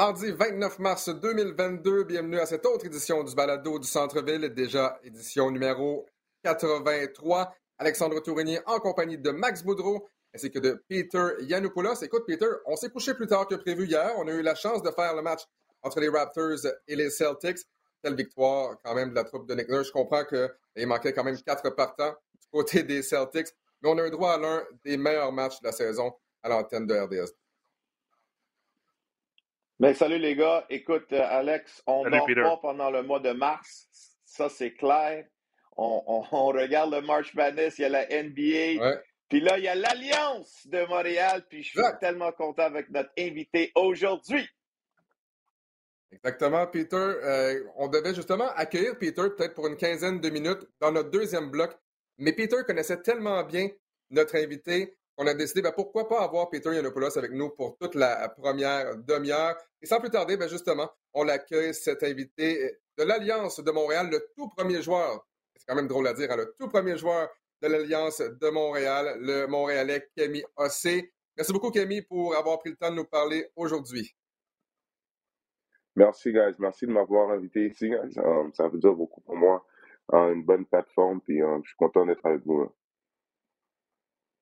[0.00, 5.50] Mardi 29 mars 2022, bienvenue à cette autre édition du Balado du Centre-Ville, déjà édition
[5.50, 6.06] numéro
[6.42, 7.54] 83.
[7.76, 12.02] Alexandre Tourigny en compagnie de Max Boudreau ainsi que de Peter Yanopoulos.
[12.02, 14.14] Écoute, Peter, on s'est couché plus tard que prévu hier.
[14.16, 15.42] On a eu la chance de faire le match
[15.82, 17.58] entre les Raptors et les Celtics.
[18.02, 19.88] Quelle victoire quand même de la troupe de Nick Nurse.
[19.88, 23.48] Je comprends qu'il manquait quand même quatre partants du côté des Celtics,
[23.82, 26.10] mais on a eu droit à l'un des meilleurs matchs de la saison
[26.42, 27.34] à l'antenne de RDS.
[29.80, 30.66] Ben, salut les gars.
[30.68, 33.88] Écoute, euh, Alex, on ne dort pas pendant le mois de mars.
[34.26, 35.24] Ça, c'est clair.
[35.74, 36.20] On,
[36.52, 39.00] regarde le March Madness, il y a la NBA.
[39.30, 41.46] Puis là, il y a l'Alliance de Montréal.
[41.48, 44.46] Puis je suis tellement content avec notre invité aujourd'hui.
[46.12, 46.96] Exactement, Peter.
[46.96, 51.50] Euh, on devait justement accueillir Peter peut-être pour une quinzaine de minutes dans notre deuxième
[51.50, 51.74] bloc.
[52.18, 53.70] Mais Peter connaissait tellement bien
[54.10, 57.94] notre invité qu'on a décidé, ben, pourquoi pas avoir Peter Yanopoulos avec nous pour toute
[57.94, 59.56] la première demi-heure.
[59.82, 64.26] Et sans plus tarder, ben, justement, on l'accueille, cet invité de l'Alliance de Montréal, le
[64.36, 65.26] tout premier joueur,
[65.56, 67.28] c'est quand même drôle à dire, hein, le tout premier joueur
[67.62, 71.12] de l'Alliance de Montréal, le Montréalais Kémy Ossé.
[71.36, 74.14] Merci beaucoup, Kémy, pour avoir pris le temps de nous parler aujourd'hui.
[75.96, 76.54] Merci, guys.
[76.58, 79.64] Merci de m'avoir invité ici, um, ça veut dire beaucoup pour moi.
[80.12, 82.70] Uh, une bonne plateforme, puis je suis content d'être avec vous.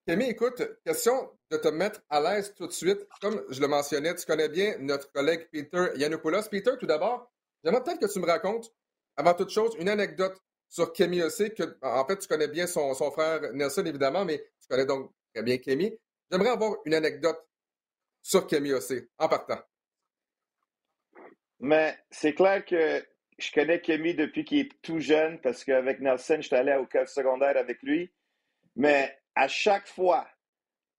[0.08, 3.06] Kémy, écoute, question de te mettre à l'aise tout de suite.
[3.20, 6.48] Comme je le mentionnais, tu connais bien notre collègue Peter Yanopoulos.
[6.50, 7.30] Peter, tout d'abord,
[7.62, 8.72] j'aimerais peut-être que tu me racontes,
[9.16, 12.94] avant toute chose, une anecdote sur Kémy aussi, que en fait, tu connais bien son,
[12.94, 15.94] son, frère Nelson, évidemment, mais tu connais donc très bien Kémy.
[16.30, 17.46] J'aimerais avoir une anecdote
[18.22, 19.60] sur Kémy aussi, en partant.
[21.60, 23.04] Mais c'est clair que
[23.36, 27.06] je connais Kémy depuis qu'il est tout jeune parce qu'avec Nelson, j'étais allé au club
[27.08, 28.10] secondaire avec lui.
[28.74, 30.26] Mais à chaque fois,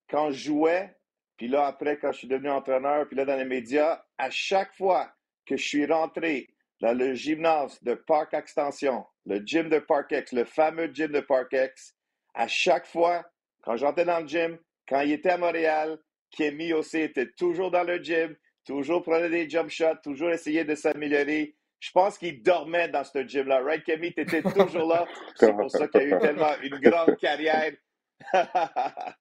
[0.09, 0.95] quand je jouais,
[1.35, 4.73] puis là, après, quand je suis devenu entraîneur, puis là, dans les médias, à chaque
[4.77, 5.11] fois
[5.45, 6.47] que je suis rentré
[6.79, 11.97] dans le gymnase de Parc Extension, le gym de Parkex, le fameux gym de Parkex,
[12.33, 13.25] à chaque fois,
[13.61, 14.57] quand j'entrais dans le gym,
[14.87, 15.99] quand il était à Montréal,
[16.31, 20.75] Kémy aussi était toujours dans le gym, toujours prenait des jump shots, toujours essayait de
[20.75, 21.57] s'améliorer.
[21.81, 23.59] Je pense qu'il dormait dans ce gym-là.
[23.63, 24.13] Right, Kemi?
[24.13, 25.05] Tu étais toujours là.
[25.35, 27.73] C'est pour ça qu'il a eu tellement une grande carrière.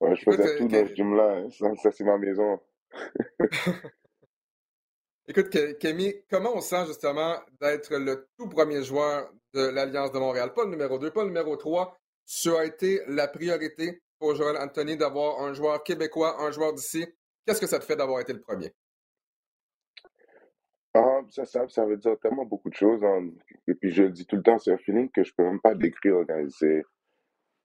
[0.00, 1.44] ouais, je faisais tout dans ce gym-là.
[1.44, 1.48] Hein.
[1.76, 2.60] Ça, c'est ma maison.
[5.28, 10.52] Écoute, Kémy, comment on sent justement d'être le tout premier joueur de l'Alliance de Montréal?
[10.54, 11.96] Pas le numéro 2, pas le numéro 3.
[12.26, 17.06] Ça a été la priorité pour Joël Anthony d'avoir un joueur québécois, un joueur d'ici
[17.46, 18.72] Qu'est-ce que ça te fait d'avoir été le premier?
[20.94, 23.02] Ah, ça, ça, ça, veut dire tellement beaucoup de choses.
[23.04, 23.30] Hein.
[23.68, 25.60] Et puis, je le dis tout le temps, c'est un feeling que je peux même
[25.60, 26.24] pas décrire.
[26.48, 26.82] C'est,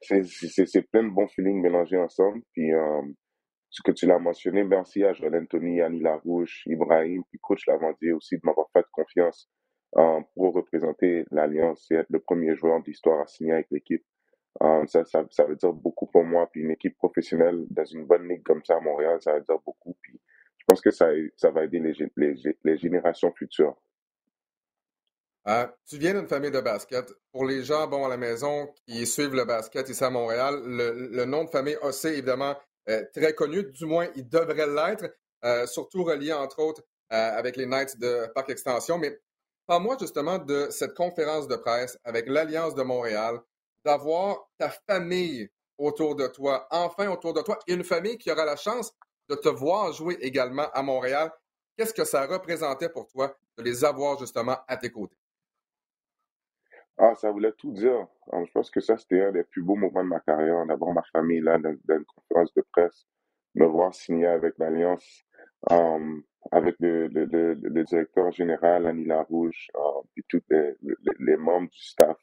[0.02, 2.42] c'est, plein de bons feelings mélangés ensemble.
[2.54, 3.02] Puis, euh,
[3.70, 8.14] ce que tu l'as mentionné, merci à Joël Anthony, Annie Larouche, Ibrahim, puis coach Lavandier
[8.14, 9.50] aussi de m'avoir fait confiance
[9.98, 14.04] euh, pour représenter l'Alliance et être le premier joueur d'histoire à signer avec l'équipe.
[14.62, 16.50] Um, ça, ça, ça, veut dire beaucoup pour moi.
[16.50, 19.60] Puis une équipe professionnelle dans une bonne ligue comme ça à Montréal, ça veut dire
[19.66, 19.96] beaucoup.
[20.02, 20.20] Puis
[20.58, 23.76] je pense que ça, ça va aider les, les, les générations futures.
[25.48, 27.12] Euh, tu viens d'une famille de basket.
[27.32, 31.26] Pour les gens bon, à la maison qui suivent le basket ici à Montréal, le,
[31.26, 32.56] nom de famille OC, évidemment,
[32.90, 33.64] euh, très connu.
[33.72, 35.14] Du moins, il devrait l'être,
[35.44, 38.98] euh, surtout relié, entre autres, avec les Knights de Parc Extension.
[38.98, 39.20] Mais
[39.68, 43.40] parle-moi justement de cette conférence de presse avec l'Alliance de Montréal
[43.86, 48.56] d'avoir ta famille autour de toi, enfin autour de toi, une famille qui aura la
[48.56, 48.92] chance
[49.30, 51.32] de te voir jouer également à Montréal.
[51.78, 55.16] Qu'est-ce que ça représentait pour toi de les avoir justement à tes côtés?
[56.98, 58.08] Ah, ça voulait tout dire.
[58.32, 60.94] Ah, je pense que ça, c'était un des plus beaux moments de ma carrière, d'avoir
[60.94, 63.06] ma famille là dans, une conférence de presse,
[63.56, 65.24] me voir signer avec l'Alliance,
[65.70, 70.76] um, avec le, le, directeur général, Annie Larouche, uh, et tous les,
[71.20, 72.18] les, membres du staff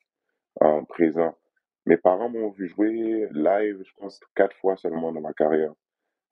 [0.63, 1.37] uh, présents.
[1.85, 5.73] Mes parents m'ont vu jouer live, je pense, quatre fois seulement dans ma carrière.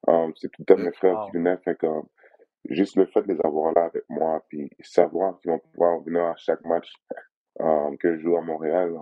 [0.07, 1.87] Um, c'est tout à mes frères qui venaient, fait que
[2.71, 6.25] juste le fait de les avoir là avec moi, puis savoir qu'ils vont pouvoir venir
[6.25, 6.91] à chaque match
[7.99, 8.95] que je joue à Montréal,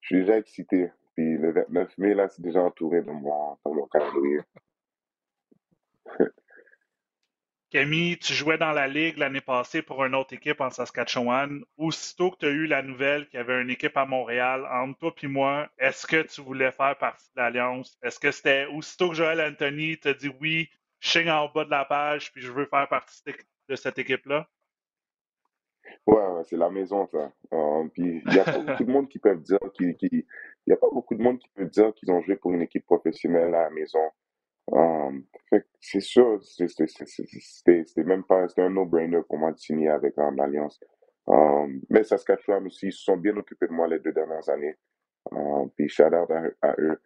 [0.00, 0.90] je suis déjà excité.
[1.14, 4.40] Puis le 29 mai, là, c'est déjà entouré dans mon, dans mon calendrier.
[7.70, 11.64] Camille, tu jouais dans la Ligue l'année passée pour une autre équipe en Saskatchewan.
[11.76, 14.98] Aussitôt que tu as eu la nouvelle qu'il y avait une équipe à Montréal, entre
[14.98, 17.98] toi et moi, est-ce que tu voulais faire partie de l'Alliance?
[18.02, 20.70] Est-ce que c'était aussitôt que Joël Anthony t'a dit oui,
[21.00, 23.22] je signe en bas de la page puis je veux faire partie
[23.68, 24.48] de cette équipe-là?
[26.06, 27.32] Ouais, c'est la maison, ça.
[27.52, 30.24] Euh, puis il n'y a pas beaucoup de monde qui peuvent dire qu'il
[30.66, 32.84] y a pas beaucoup de monde qui peut dire qu'ils ont joué pour une équipe
[32.84, 34.00] professionnelle à la maison.
[34.72, 35.24] Um,
[35.80, 40.80] c'est sûr, c'était même pas un no-brainer pour moi de signer avec um, l'Alliance.
[41.26, 44.76] Um, mais Saskatchewan aussi, ils se sont bien occupés de moi les deux dernières années.
[45.32, 46.30] Um, puis shout out
[46.62, 46.98] à, eux.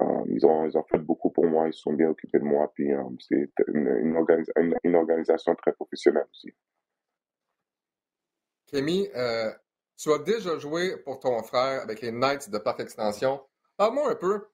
[0.00, 2.44] Um, ils, ont, ils ont fait beaucoup pour moi, ils se sont bien occupés de
[2.44, 2.70] moi.
[2.74, 4.16] Puis um, c'est une,
[4.82, 6.52] une, organisation très professionnelle aussi.
[8.66, 9.50] Kémy, euh,
[9.96, 13.40] tu as déjà joué pour ton frère avec les Knights de Parc Extension.
[13.76, 14.46] Parle-moi un peu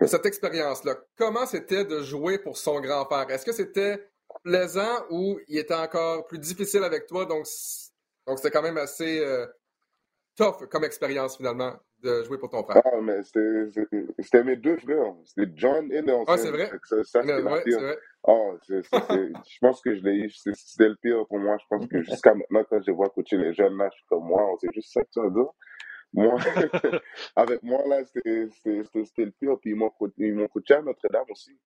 [0.00, 0.96] de cette expérience-là.
[1.16, 3.30] Comment c'était de jouer pour son grand-père?
[3.30, 4.10] Est-ce que c'était
[4.42, 7.24] plaisant ou il était encore plus difficile avec toi?
[7.26, 7.46] Donc,
[8.26, 9.46] donc c'était quand même assez euh,
[10.36, 12.82] tough comme expérience finalement de jouer pour ton frère.
[12.84, 15.14] Ah, mais c'était mes deux frères.
[15.24, 16.24] C'était John et Nelson.
[16.26, 16.70] Ah, c'est vrai?
[16.84, 17.98] Ça, ça c'était ouais, vrai.
[18.24, 20.30] Oh, je pense que je l'ai eu.
[20.30, 21.56] C'était le pire pour moi.
[21.58, 24.24] Je pense que jusqu'à maintenant, quand je vois coacher les jeunes, là, je suis comme
[24.24, 24.54] moi.
[24.60, 25.50] C'est juste ça que tu dire.
[26.12, 26.36] Moi,
[27.36, 29.58] avec moi, là, c'était le pire.
[29.60, 31.58] Puis ils m'ont coaché à Notre-Dame aussi.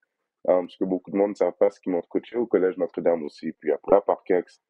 [0.47, 2.77] Um, parce que beaucoup de monde ne savent pas ce qu'ils m'ont coaché au collège
[2.77, 3.53] Notre-Dame aussi.
[3.53, 4.61] Puis après, à Parkex,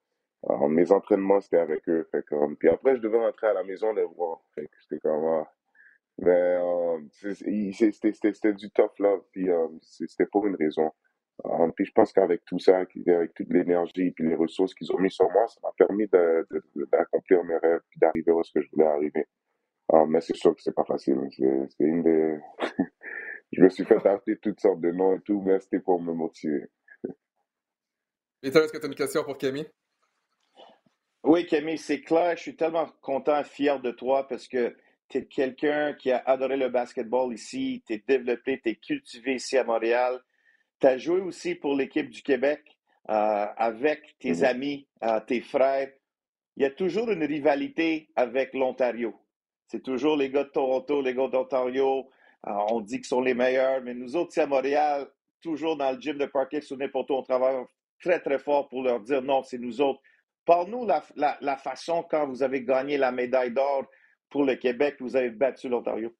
[0.68, 2.06] mes entraînements, c'était avec eux.
[2.10, 4.40] Fait que, puis après, je devais rentrer à la maison les voir.
[4.54, 5.24] C'était comme...
[5.24, 5.46] Uh,
[6.20, 6.60] mais
[7.72, 9.16] c'était du tough là.
[9.32, 9.48] Puis
[9.80, 10.92] c'était pour une raison.
[11.74, 15.10] puis je pense qu'avec tout ça, avec toute l'énergie et les ressources qu'ils ont mis
[15.10, 18.86] sur moi, ça m'a permis d'accomplir mes rêves et d'arriver où ce que je voulais
[18.86, 19.26] arriver.
[19.92, 21.18] Ah, mais c'est sûr que c'est pas facile.
[21.30, 22.38] C'est une des.
[23.52, 26.12] je me suis fait acheter toutes sortes de noms et tout, mais c'était pour me
[26.12, 26.66] motiver.
[28.40, 29.68] Peter, est-ce que tu as une question pour Camille?
[31.24, 32.36] Oui, Camille, c'est clair.
[32.36, 34.76] Je suis tellement content, fier de toi parce que
[35.08, 37.82] tu es quelqu'un qui a adoré le basketball ici.
[37.86, 40.20] Tu es développé, tu es cultivé ici à Montréal.
[40.80, 42.60] Tu as joué aussi pour l'équipe du Québec
[43.08, 44.44] euh, avec tes mm-hmm.
[44.44, 45.90] amis, euh, tes frères.
[46.58, 49.14] Il y a toujours une rivalité avec l'Ontario.
[49.66, 52.10] C'est toujours les gars de Toronto, les gars d'Ontario.
[52.46, 55.08] Euh, on dit qu'ils sont les meilleurs, mais nous autres, ici à Montréal,
[55.40, 57.64] toujours dans le gym de parquet sur n'importe où, on travaille
[57.98, 60.02] très, très fort pour leur dire non, c'est nous autres.
[60.44, 61.02] Parle-nous la,
[61.40, 63.86] la, façon quand vous avez gagné la médaille d'or
[64.30, 66.14] pour le Québec, vous avez battu l'Ontario.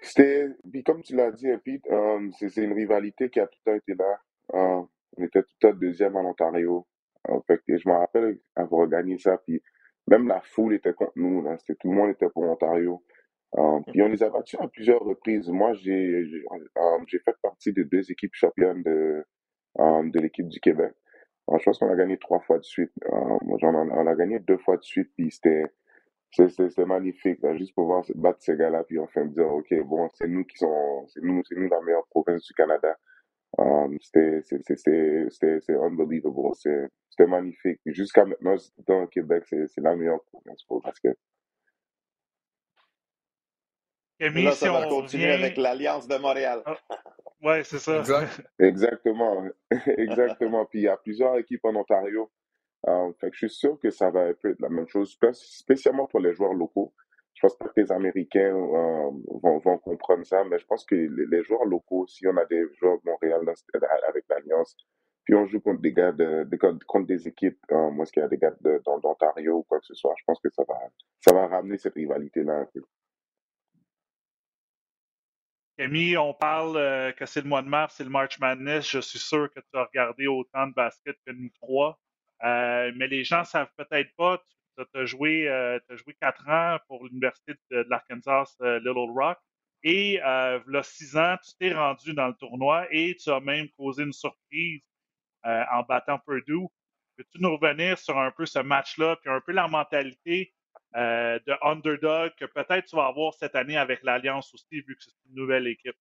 [0.00, 0.48] C'était,
[0.84, 3.94] comme tu l'as dit, Pete, euh, c'est une rivalité qui a tout le temps été
[3.94, 4.20] là.
[4.54, 4.82] Euh,
[5.16, 6.86] on était tout le temps deuxième en Ontario.
[7.28, 9.60] En fait, je me rappelle avoir gagné ça, puis
[10.06, 11.42] même la foule était contre nous.
[11.42, 11.56] Là.
[11.58, 13.02] Tout le monde était pour Ontario.
[13.56, 15.48] Um, puis on les a battus à plusieurs reprises.
[15.48, 16.24] Moi, j'ai
[16.76, 19.24] um, fait partie des deux équipes championnes de,
[19.78, 20.92] um, de l'équipe du Québec.
[21.56, 22.92] Je pense qu'on a gagné trois fois de suite.
[23.10, 25.64] on, a gagné deux fois de suite, puis c'était
[26.30, 30.44] c'était magnifique, juste pour voir battre ces gars-là, puis enfin dire, OK, bon, c'est nous
[30.44, 32.96] qui sont, c'est nous, c'est nous la meilleure province du Canada.
[33.56, 34.42] Um, c'était
[35.70, 36.54] unbelievable.
[36.54, 37.80] C'était magnifique.
[37.86, 38.56] Jusqu'à maintenant,
[38.86, 41.16] dans Québec, c'est la meilleure province pour basket.
[44.20, 46.62] Et là, ça va continuer avec l'Alliance de Montréal.
[46.66, 46.76] Ah,
[47.42, 48.02] oui, c'est ça.
[48.58, 49.44] Exactement.
[49.86, 50.64] Exactement.
[50.66, 52.30] Puis il y a plusieurs équipes en Ontario.
[52.86, 56.20] Um, fait que je suis sûr que ça va être la même chose, spécialement pour
[56.20, 56.92] les joueurs locaux
[57.38, 59.10] je pense pas que les Américains euh,
[59.42, 62.64] vont, vont, comprendre ça, mais je pense que les, joueurs locaux, si on a des
[62.74, 63.42] joueurs de Montréal
[64.08, 64.76] avec l'Alliance,
[65.22, 66.48] puis on joue contre des gars de,
[66.88, 68.52] contre des équipes, euh, moi, est-ce qu'il y a des gars
[68.84, 70.74] d'Ontario ou quoi que ce soit, je pense que ça va,
[71.20, 72.82] ça va ramener cette rivalité-là un peu.
[75.78, 78.90] Camille, on parle euh, que c'est le mois de mars, c'est le March Madness.
[78.90, 81.98] Je suis sûr que tu as regardé autant de basket que nous trois.
[82.42, 84.42] mais les gens savent peut-être pas,
[84.84, 89.38] tu as joué, euh, joué quatre ans pour l'Université de, l'Arkansas euh, Little Rock.
[89.84, 93.68] Et euh, a six ans, tu t'es rendu dans le tournoi et tu as même
[93.76, 94.82] causé une surprise
[95.44, 96.66] en battant Purdue.
[97.16, 100.52] Peux-tu nous revenir sur un peu ce match-là, puis un peu la mentalité
[100.94, 105.12] de underdog que peut-être tu vas avoir cette année avec l'Alliance aussi, vu que c'est
[105.28, 105.96] une nouvelle équipe?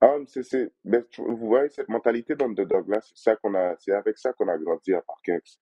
[0.00, 5.58] Vous voyez, cette mentalité d'underdog-là, c'est avec ça qu'on a grandi à Parkex.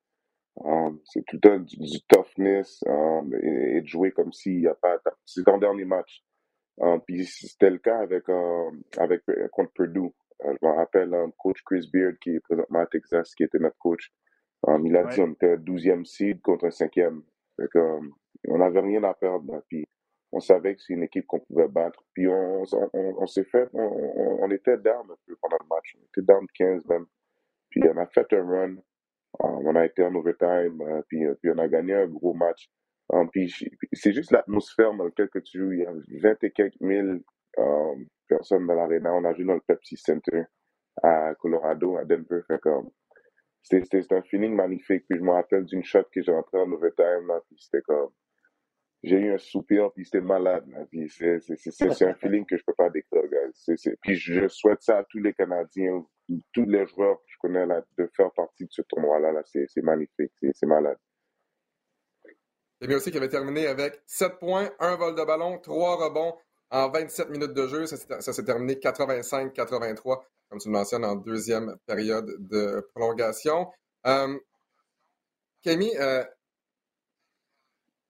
[0.56, 1.76] Um, c'est tout le temps du,
[2.08, 4.98] toughness um, et, de jouer comme s'il n'y a pas.
[5.24, 6.22] C'est ton dernier match.
[6.78, 8.24] Um, puis c'était le cas avec,
[8.98, 10.12] avec euh, contre Purdue.
[10.44, 13.78] Euh, je me rappelle coach Chris Beard qui est présentement à Texas, qui était notre
[13.78, 14.12] coach.
[14.84, 17.22] Il a dit on était 12e seed contre un 5e.
[18.48, 19.62] on n'avait rien à perdre.
[19.68, 19.86] Puis
[20.32, 22.02] on savait que c'est une équipe qu'on pouvait battre.
[22.12, 25.96] Puis on, on, on, s'est fait, on, on, était down un peu pendant le match.
[25.96, 27.06] On était down 15 même.
[27.70, 28.76] Puis on a fait un run.
[29.42, 32.34] Euh, on a été en overtime, euh, puis, euh, puis on a gagné un gros
[32.34, 32.70] match.
[33.32, 33.52] puis
[33.92, 35.72] c'est juste l'atmosphère dans laquelle tu joues.
[35.72, 37.20] Il y a 20 et quelques mille
[38.28, 39.12] personnes dans l'arena.
[39.14, 40.44] On a joué dans le Pepsi Center
[41.02, 42.42] à Colorado, à Denver.
[43.64, 45.04] C'était un feeling magnifique.
[45.08, 47.26] Puis je me rappelle d'une shot que j'ai entré en overtime.
[47.26, 48.10] Là, puis c'était comme.
[49.02, 50.64] j'ai eu un soupir, puis c'était malade.
[51.10, 53.22] c'est un feeling que je peux pas décrire,
[54.02, 56.04] Puis je souhaite ça à tous les Canadiens,
[56.52, 59.32] tous les joueurs que je connais là, de faire partie de ce tournoi-là.
[59.32, 60.98] Là, c'est magnifique, c'est malade.
[62.80, 66.36] C'est bien aussi qu'il avait terminé avec 7 points, 1 vol de ballon, 3 rebonds
[66.70, 67.86] en 27 minutes de jeu.
[67.86, 70.22] Ça, s'est terminé 85-83,
[70.54, 73.72] comme tu le mentionnes, en deuxième période de prolongation.
[74.06, 74.38] Euh,
[75.62, 76.22] Camille, euh,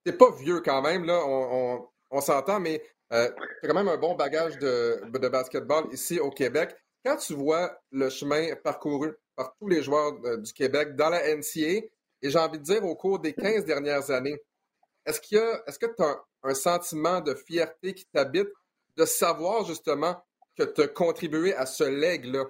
[0.05, 2.83] t'es pas vieux quand même, là, on, s'entend, mais
[3.15, 6.77] euh, tu as quand même un bon bagage de, de, basketball ici au Québec.
[7.03, 11.61] Quand tu vois le chemin parcouru par tous les joueurs du Québec dans la NCA,
[11.61, 11.89] et
[12.25, 14.39] j'ai envie de dire au cours des 15 dernières années,
[15.07, 18.49] est-ce qu'il est-ce que tu as un, sentiment de fierté qui t'habite
[18.99, 20.23] de savoir justement
[20.57, 22.45] que tu as contribué à ce leg-là?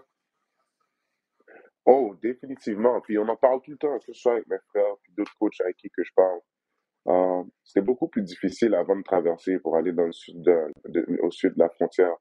[1.86, 3.00] Oh, définitivement.
[3.02, 5.34] Puis on en parle tout le temps, que ce soit avec mes frères, puis d'autres
[5.38, 6.40] coachs avec qui que je parle.
[7.06, 12.16] Euh, c'était beaucoup plus difficile avant de traverser pour aller au sud de la frontière.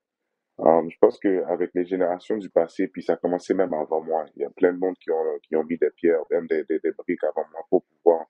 [0.59, 4.25] Euh, je pense qu'avec les générations du passé, puis ça a commencé même avant moi,
[4.35, 6.63] il y a plein de monde qui ont, qui ont mis des pierres, même des,
[6.65, 8.25] des, briques avant moi pour pouvoir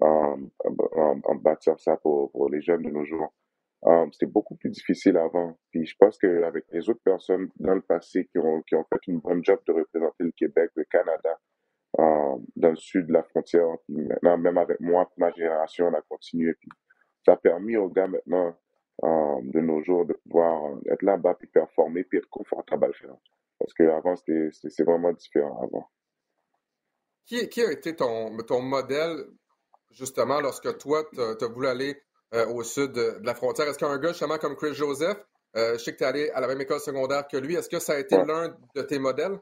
[0.00, 3.32] en, en, bâtir ça pour les jeunes de nos jours.
[3.82, 5.58] Um, c'était beaucoup plus difficile avant.
[5.70, 9.00] Puis je pense qu'avec les autres personnes dans le passé qui ont, qui ont fait
[9.06, 11.38] une bonne job de représenter le Québec, le Canada,
[11.98, 16.02] um, dans le sud de la frontière, maintenant, même avec moi, ma génération, on a
[16.02, 16.52] continué.
[16.54, 16.68] Puis
[17.24, 18.54] ça a permis aux gars maintenant
[19.02, 22.94] um, de nos jours de pouvoir être là-bas, puis performer, puis être confortable à le
[22.94, 23.16] faire.
[23.58, 25.88] Parce qu'avant, c'était vraiment différent avant.
[27.24, 29.16] Qui, qui a été ton, ton modèle
[29.90, 33.68] justement, lorsque toi, tu as, voulu aller euh, au sud de, la frontière?
[33.68, 35.18] Est-ce qu'un gars, justement, comme Chris Joseph,
[35.56, 37.68] euh, je sais que tu es allé à la même école secondaire que lui, est-ce
[37.68, 39.38] que ça a été l'un de tes modèles?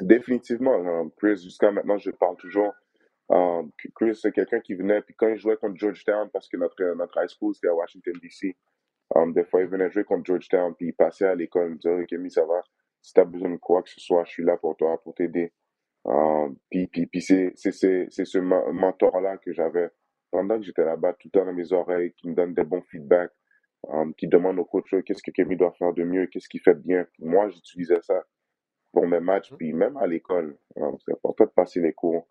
[0.00, 0.74] Définitivement.
[0.74, 1.10] Hein.
[1.16, 2.72] Chris, jusqu'à maintenant, je parle toujours.
[3.30, 3.62] Euh,
[3.94, 7.22] Chris, c'est quelqu'un qui venait, puis quand il jouait contre Georgetown, parce que notre, notre
[7.22, 8.54] high school, c'était à Washington, D.C.,
[9.28, 12.18] des fois, il venait jouer contre Georgetown, puis il passait à l'école, il me disait,
[12.18, 12.62] OK, ça va,
[13.00, 15.14] si tu as besoin de quoi que ce soit, je suis là pour toi, pour
[15.14, 15.52] t'aider.
[16.06, 19.90] Euh, puis puis, puis c'est ce mentor-là que j'avais
[20.34, 22.82] pendant que j'étais là-bas, tout le temps dans mes oreilles, qui me donne des bons
[22.90, 23.30] feedbacks,
[23.90, 26.74] euh, qui demande au coach qu'est-ce que Kevin doit faire de mieux, qu'est-ce qu'il fait
[26.74, 27.06] de bien.
[27.20, 28.20] moi, j'utilisais ça
[28.92, 30.58] pour mes matchs, puis même à l'école.
[30.76, 32.26] Euh, c'est important de passer les cours.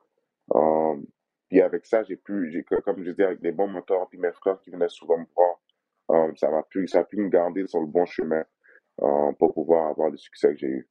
[1.48, 4.60] puis avec ça, j'ai pu, comme je disais, avec des bons mentors, puis mes frères
[4.60, 7.88] qui venaient souvent me voir, ça m'a pu, ça a pu me garder sur le
[7.88, 8.44] bon chemin
[8.98, 10.90] pour pouvoir avoir le succès que j'ai eu.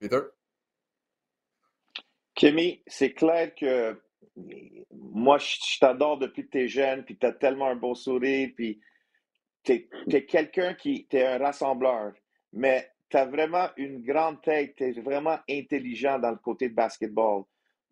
[0.00, 0.22] Peter?
[2.34, 3.96] Kémy, c'est clair que
[4.92, 8.50] moi, je, t'adore depuis que tu es jeune, puis tu as tellement un beau sourire,
[8.54, 8.80] puis
[9.62, 12.12] tu es, quelqu'un qui es un rassembleur,
[12.52, 16.74] mais tu as vraiment une grande tête, tu es vraiment intelligent dans le côté de
[16.74, 17.44] basketball.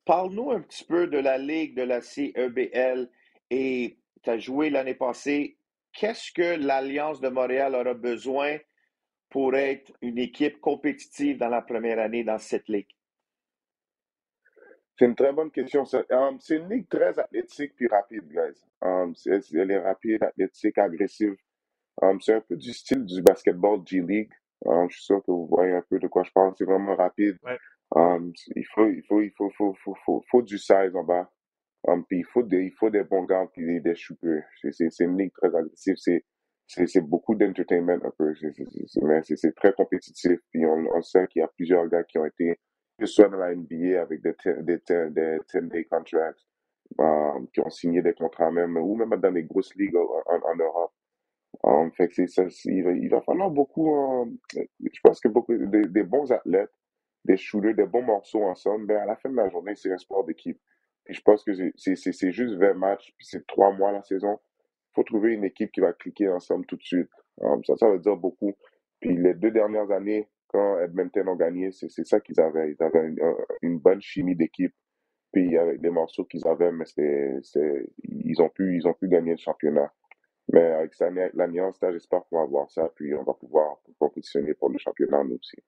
[0.04, 3.10] Parle-nous un petit peu de la Ligue de la CEBL
[3.50, 5.58] et tu as joué l'année passée.
[5.92, 8.58] Qu'est-ce que l'Alliance de Montréal aura besoin
[9.28, 12.97] pour être une équipe compétitive dans la première année dans cette ligue?
[14.98, 15.84] C'est une très bonne question.
[16.10, 18.60] Um, c'est une ligue très athlétique puis rapide, guys.
[18.82, 19.14] Um,
[19.54, 21.36] elle est rapide, athlétique, agressive.
[22.02, 24.32] Um, c'est un peu du style du basketball G-League.
[24.64, 26.52] je suis sûr que vous voyez un peu de quoi je parle.
[26.58, 27.38] C'est vraiment rapide.
[27.94, 31.30] il faut, il faut, il faut, faut, faut, faut, faut du size en bas.
[32.08, 34.42] puis il faut des, il faut des bons gants puis des, des shooters.
[34.72, 35.94] C'est une ligue très agressive.
[35.96, 36.24] C'est
[36.66, 38.34] c'est beaucoup d'entertainment un peu.
[38.34, 40.38] C'est très compétitif.
[40.50, 42.58] Puis on, on sait qu'il y a plusieurs gars qui ont été
[42.98, 46.44] que ce soit dans la NBA avec des 10-day contracts,
[46.98, 50.92] um, qui ont signé des contrats même, ou même dans les grosses ligues en, Europe.
[51.62, 55.54] Um, fait que ça, il, va, il va falloir beaucoup, um, je pense que beaucoup
[55.56, 56.72] des, bons athlètes,
[57.24, 59.98] des shooters, des bons morceaux ensemble, mais à la fin de la journée, c'est un
[59.98, 60.58] sport d'équipe.
[61.06, 64.38] Et je pense que c'est juste 20 matchs, puis c'est 3 mois la saison.
[64.94, 67.08] Faut trouver une équipe qui va cliquer ensemble tout de suite.
[67.64, 68.52] ça, ça veut dire beaucoup.
[69.00, 72.72] Puis les deux dernières années, quand Edmonton ont gagné, c'est ça qu'ils avaient.
[72.72, 73.14] Ils avaient
[73.62, 74.74] une, bonne chimie d'équipe.
[75.32, 79.32] Puis avec des morceaux qu'ils avaient, mais c'est ils ont pu ils ont pu gagner
[79.32, 79.92] le championnat.
[80.50, 80.98] Mais avec
[81.34, 85.36] l'Alliance, j'espère qu'on va avoir ça, puis on va pouvoir compétitionner pour le championnat nous
[85.36, 85.58] aussi.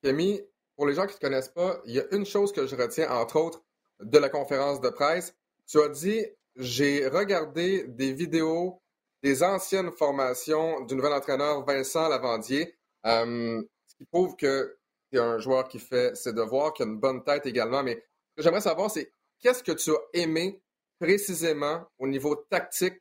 [0.00, 0.46] Camille,
[0.76, 2.76] pour les gens qui ne te connaissent pas, il y a une chose que je
[2.76, 3.64] retiens, entre autres,
[4.00, 5.36] de la conférence de presse.
[5.66, 8.80] Tu as dit j'ai regardé des vidéos
[9.22, 14.76] des anciennes formations du nouvel entraîneur Vincent Lavandier ce qui prouve que
[15.12, 17.82] es un joueur qui fait ses devoirs, qui a une bonne tête également.
[17.82, 17.96] Mais
[18.30, 20.62] ce que j'aimerais savoir, c'est qu'est-ce que tu as aimé
[20.98, 23.00] précisément au niveau tactique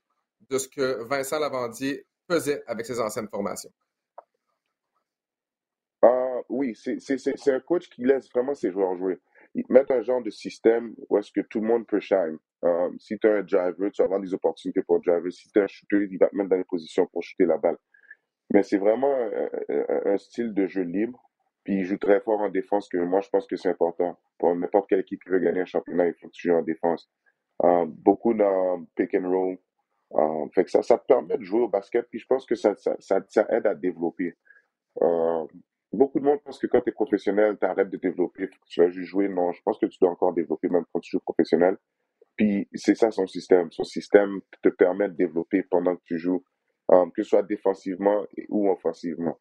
[0.50, 3.72] de ce que Vincent Lavandier faisait avec ses anciennes formations?
[6.02, 9.20] Ah, oui, c'est un coach qui laisse vraiment ses joueurs jouer.
[9.54, 12.40] Il met un genre de système où est-ce que tout le monde peut shine.
[12.64, 15.32] Euh, si tu as un driver, tu vas avoir des opportunités pour driver.
[15.32, 17.58] Si tu es un shooter, il va te mettre dans les positions pour shooter la
[17.58, 17.78] balle.
[18.54, 19.16] Mais c'est vraiment
[19.70, 21.22] un, style de jeu libre.
[21.64, 24.18] Puis il joue très fort en défense, que moi, je pense que c'est important.
[24.40, 26.64] Pour n'importe quelle équipe qui veut gagner un championnat, il faut que tu joues en
[26.64, 27.10] défense.
[27.64, 29.58] Euh, beaucoup dans pick and roll.
[30.14, 32.56] Euh, fait que ça, ça te permet de jouer au basket, puis je pense que
[32.56, 34.36] ça, ça, ça, aide à développer.
[35.02, 35.46] Euh,
[35.94, 38.90] beaucoup de monde pense que quand tu es professionnel, tu arrêtes de développer, tu vas
[38.90, 39.30] juste jouer.
[39.30, 41.78] Non, je pense que tu dois encore développer même quand tu joues professionnel.
[42.36, 43.72] Puis c'est ça son système.
[43.72, 46.44] Son système te permet de développer pendant que tu joues,
[47.14, 49.38] que ce soit défensivement ou offensivement.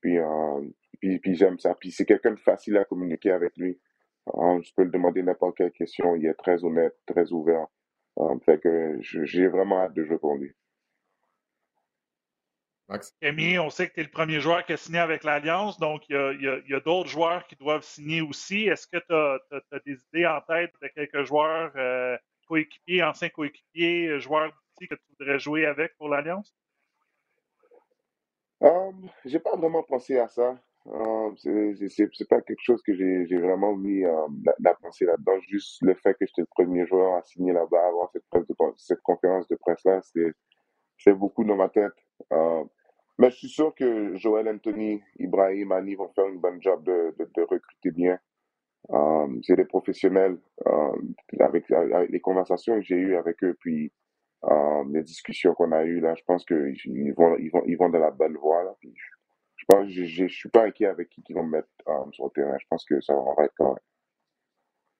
[0.00, 0.60] Puis, euh,
[1.00, 1.74] puis, puis j'aime ça.
[1.74, 3.78] Puis c'est quelqu'un de facile à communiquer avec lui.
[4.34, 6.16] Euh, je peux lui demander n'importe quelle question.
[6.16, 7.66] Il est très honnête, très ouvert.
[8.44, 10.52] fait que j'ai vraiment hâte de jouer pour lui.
[12.88, 13.12] Max?
[13.20, 16.08] Camille, on sait que tu es le premier joueur qui a signé avec l'Alliance, donc
[16.08, 18.68] il y a, d'autres joueurs qui doivent signer aussi.
[18.68, 24.20] Est-ce que tu as, des idées en tête de quelques joueurs euh, coéquipiers, anciens coéquipiers,
[24.20, 26.54] joueurs que tu voudrais jouer avec pour l'Alliance?
[28.66, 30.58] Um, j'ai pas vraiment pensé à ça.
[30.86, 35.38] Um, c'est pas quelque chose que j'ai vraiment mis um, la, pensée là-dedans.
[35.48, 38.10] Juste le fait que j'étais le premier joueur à signer là-bas, avant
[38.76, 40.00] cette, conférence de presse-là,
[40.98, 41.92] c'est beaucoup dans ma tête.
[43.18, 47.14] Mais je suis sûr que Joël Anthony, Ibrahim, Annie vont faire une bonne job de,
[47.42, 48.18] recruter bien.
[48.90, 50.38] Euh, c'est des professionnels.
[50.66, 50.92] Euh,
[51.40, 51.64] avec,
[52.08, 53.90] les conversations que j'ai eues avec eux, puis
[54.44, 57.88] euh, les discussions qu'on a eues là, je pense qu'ils vont, ils vont, ils vont
[57.88, 58.62] dans la bonne voie.
[58.64, 58.74] Là.
[58.82, 62.30] Je, pense, je, je, suis pas inquiet avec qui ils vont mettre euh, sur le
[62.30, 62.56] terrain.
[62.58, 63.84] Je pense que ça va être correct.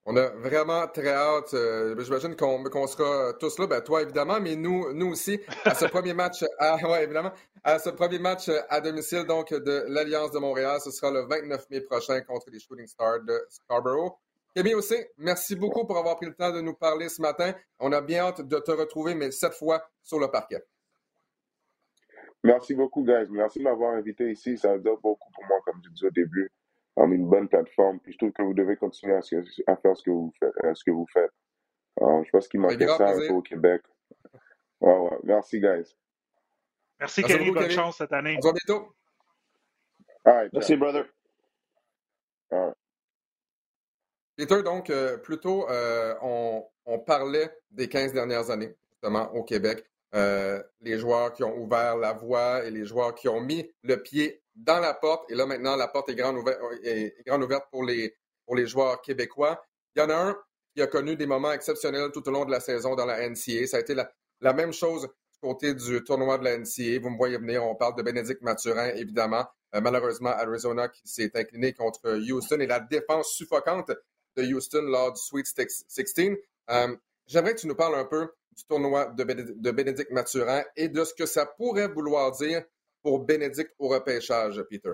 [0.08, 1.52] On a vraiment très hâte.
[1.54, 3.66] Euh, j'imagine qu'on sera tous là.
[3.66, 7.32] Ben, toi, évidemment, mais nous, nous aussi, à ce premier match, à, ouais, évidemment,
[7.64, 10.80] ce premier match à domicile donc de l'Alliance de Montréal.
[10.80, 14.16] Ce sera le 29 mai prochain contre les Shooting Stars de Scarborough.
[14.56, 17.52] Camille aussi, merci beaucoup pour avoir pris le temps de nous parler ce matin.
[17.78, 20.64] On a bien hâte de te retrouver, mais cette fois sur le parquet.
[22.42, 23.26] Merci beaucoup, guys.
[23.28, 24.56] Merci de m'avoir invité ici.
[24.56, 26.50] Ça dire beaucoup pour moi, comme tu disais au début
[26.96, 28.00] en une bonne plateforme.
[28.00, 30.54] Puis je trouve que vous devez continuer à, faire ce que vous faites.
[30.72, 31.32] Ce que vous faites.
[32.00, 33.82] Euh, je pense qu'il manquait ça un peu au Québec.
[34.80, 35.18] Ouais, ouais.
[35.24, 35.94] Merci, guys.
[36.98, 37.50] Merci, Kelly.
[37.50, 38.36] Bonne chance cette année.
[38.38, 38.94] On se voit bientôt.
[40.54, 41.04] Merci, brother.
[44.36, 49.84] Peter, donc, euh, plutôt, euh, on, on, parlait des 15 dernières années, justement, au Québec.
[50.12, 54.42] les joueurs qui ont ouvert la voie et les joueurs qui ont mis le pied
[54.54, 55.30] dans la porte.
[55.30, 56.38] Et là, maintenant, la porte est grande,
[57.26, 58.14] grande ouverte pour les,
[58.46, 59.62] pour les joueurs québécois.
[59.94, 60.36] Il y en a un
[60.74, 63.66] qui a connu des moments exceptionnels tout au long de la saison dans la NCA.
[63.66, 67.00] Ça a été la, même chose du côté du tournoi de la NCA.
[67.00, 69.46] Vous me voyez venir, on parle de Bénédicte Mathurin, évidemment.
[69.74, 73.90] Euh, malheureusement, Arizona qui s'est incliné contre Houston et la défense suffocante
[74.36, 75.84] de Houston lors du Sweet 16.
[76.70, 76.96] Euh,
[77.26, 81.04] j'aimerais que tu nous parles un peu du tournoi de, de Bénédicte Mathurin et de
[81.04, 82.62] ce que ça pourrait vouloir dire
[83.02, 84.92] pour Bénédicte au repêchage, Peter?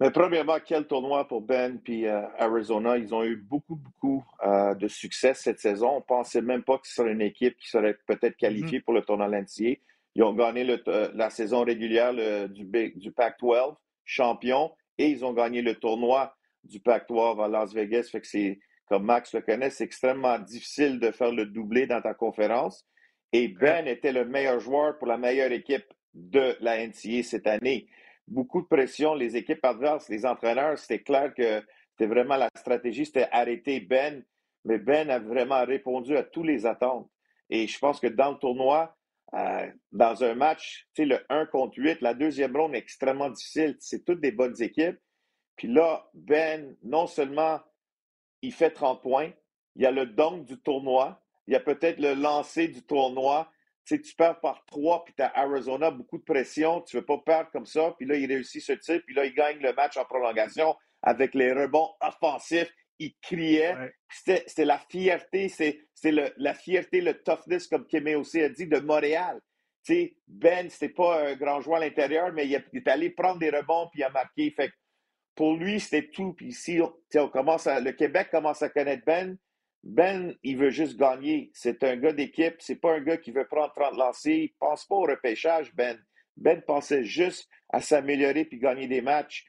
[0.00, 2.98] Mais premièrement, quel tournoi pour Ben puis euh, Arizona.
[2.98, 5.90] Ils ont eu beaucoup, beaucoup euh, de succès cette saison.
[5.90, 8.84] On ne pensait même pas que ce serait une équipe qui serait peut-être qualifiée mm-hmm.
[8.84, 9.80] pour le tournoi l'entier.
[10.16, 12.12] Ils ont gagné euh, la saison régulière
[12.48, 12.64] du,
[12.96, 18.08] du Pac-12, champion, et ils ont gagné le tournoi du Pac-12 à Las Vegas.
[18.10, 22.00] Fait que c'est, comme Max le connaît, c'est extrêmement difficile de faire le doublé dans
[22.00, 22.86] ta conférence.
[23.32, 27.88] Et Ben était le meilleur joueur pour la meilleure équipe de la NCA cette année.
[28.28, 33.06] Beaucoup de pression, les équipes adverses, les entraîneurs, c'était clair que c'était vraiment la stratégie,
[33.06, 34.24] c'était arrêter Ben.
[34.64, 37.08] Mais Ben a vraiment répondu à tous les attentes.
[37.50, 38.96] Et je pense que dans le tournoi,
[39.34, 43.30] euh, dans un match, tu sais, le 1 contre 8, la deuxième ronde est extrêmement
[43.30, 43.76] difficile.
[43.80, 44.98] C'est toutes des bonnes équipes.
[45.56, 47.60] Puis là, Ben, non seulement
[48.42, 49.30] il fait 30 points,
[49.76, 53.50] il y a le dunk du tournoi, il y a peut-être le lancer du tournoi.
[53.84, 56.80] Tu sais, tu perds par trois, puis tu as Arizona, beaucoup de pression.
[56.80, 57.94] Tu ne veux pas perdre comme ça.
[57.98, 61.34] Puis là, il réussit ce tir, puis là, il gagne le match en prolongation avec
[61.34, 62.72] les rebonds offensifs.
[62.98, 63.74] Il criait.
[64.08, 69.40] C'était la fierté, c'est la fierté, le toughness, comme Kémé aussi a dit, de Montréal.
[69.84, 73.38] Tu sais, Ben, c'était pas un grand joueur à l'intérieur, mais il, est allé prendre
[73.38, 74.50] des rebonds, puis il a marqué.
[74.52, 74.70] Fait
[75.34, 76.32] pour lui, c'était tout.
[76.34, 79.36] Puis ici, on commence le Québec commence à connaître Ben.
[79.82, 81.50] Ben, il veut juste gagner.
[81.52, 82.56] C'est un gars d'équipe.
[82.58, 84.32] C'est pas un gars qui veut prendre 30 lancers.
[84.32, 85.98] Il pense pas au repêchage, Ben.
[86.36, 89.44] Ben pensait juste à s'améliorer puis gagner des matchs.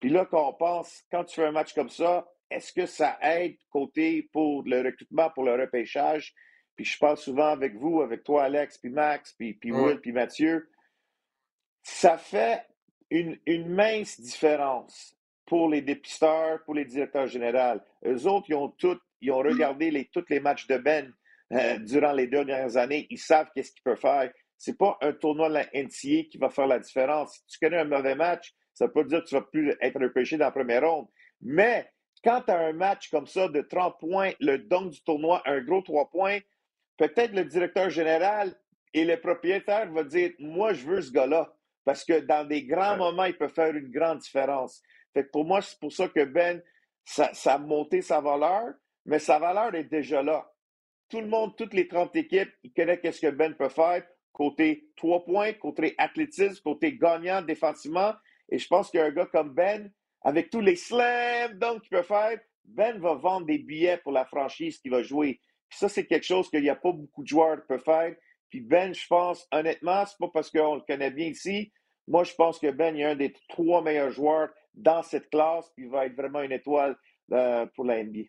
[0.00, 3.18] Puis là, quand on pense, quand tu fais un match comme ça, est-ce que ça
[3.22, 6.34] aide côté pour le recrutement, pour le repêchage?
[6.74, 10.12] Puis je parle souvent avec vous, avec toi, Alex, puis Max, puis, puis Will, puis
[10.12, 10.70] Mathieu.
[11.82, 12.62] Ça fait
[13.10, 15.15] une, une mince différence
[15.46, 17.80] pour les dépisteurs, pour les directeurs généraux.
[18.04, 18.72] Eux autres, ils ont
[19.22, 21.12] ils ont regardé les, tous les matchs de Ben
[21.52, 23.06] euh, durant les dernières années.
[23.10, 24.30] Ils savent qu'est-ce qu'il peut faire.
[24.58, 27.34] C'est pas un tournoi de la NCA qui va faire la différence.
[27.34, 30.36] Si tu connais un mauvais match, ça peut dire que tu vas plus être repêché
[30.36, 31.06] dans la première ronde.
[31.40, 31.88] Mais
[32.24, 35.60] quand tu as un match comme ça de 30 points, le don du tournoi, un
[35.60, 36.38] gros 3 points,
[36.96, 38.54] peut-être le directeur général
[38.92, 41.52] et le propriétaire vont dire Moi, je veux ce gars-là.
[41.84, 44.82] Parce que dans des grands moments, il peut faire une grande différence.
[45.16, 46.62] Fait pour moi, c'est pour ça que Ben,
[47.02, 48.74] ça, a monté sa valeur,
[49.06, 50.46] mais sa valeur est déjà là.
[51.08, 54.90] Tout le monde, toutes les 30 équipes, ils connaissent ce que Ben peut faire côté
[54.96, 58.12] 3 points, côté athlétisme, côté gagnant défensivement.
[58.50, 62.38] Et je pense qu'un gars comme Ben, avec tous les slams donc qu'il peut faire,
[62.66, 65.40] Ben va vendre des billets pour la franchise qui va jouer.
[65.70, 68.14] ça, c'est quelque chose qu'il n'y a pas beaucoup de joueurs qui peuvent faire.
[68.50, 71.72] Puis Ben, je pense, honnêtement, c'est pas parce qu'on le connaît bien ici.
[72.08, 75.86] Moi, je pense que Ben est un des trois meilleurs joueurs dans cette classe, puis
[75.86, 76.96] il va être vraiment une étoile
[77.32, 78.20] euh, pour la NBA.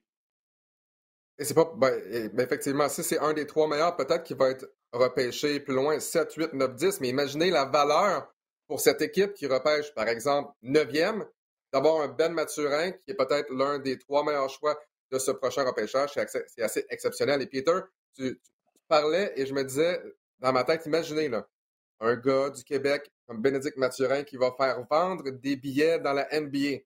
[1.40, 1.72] Et c'est pas.
[1.76, 5.76] Ben, ben, effectivement, si c'est un des trois meilleurs, peut-être qu'il va être repêché plus
[5.76, 7.02] loin, 7, 8, 9, 10.
[7.02, 8.34] Mais imaginez la valeur
[8.68, 11.26] pour cette équipe qui repêche, par exemple, 9e,
[11.72, 14.78] d'avoir un Ben Mathurin qui est peut-être l'un des trois meilleurs choix
[15.12, 16.12] de ce prochain repêchage.
[16.48, 17.42] C'est assez exceptionnel.
[17.42, 17.80] Et Peter,
[18.16, 18.42] tu,
[18.88, 20.02] parlais et je me disais
[20.40, 21.48] dans ma tête, imaginez là,
[22.00, 26.28] un gars du Québec comme Bénédicte Mathurin qui va faire vendre des billets dans la
[26.40, 26.80] NBA.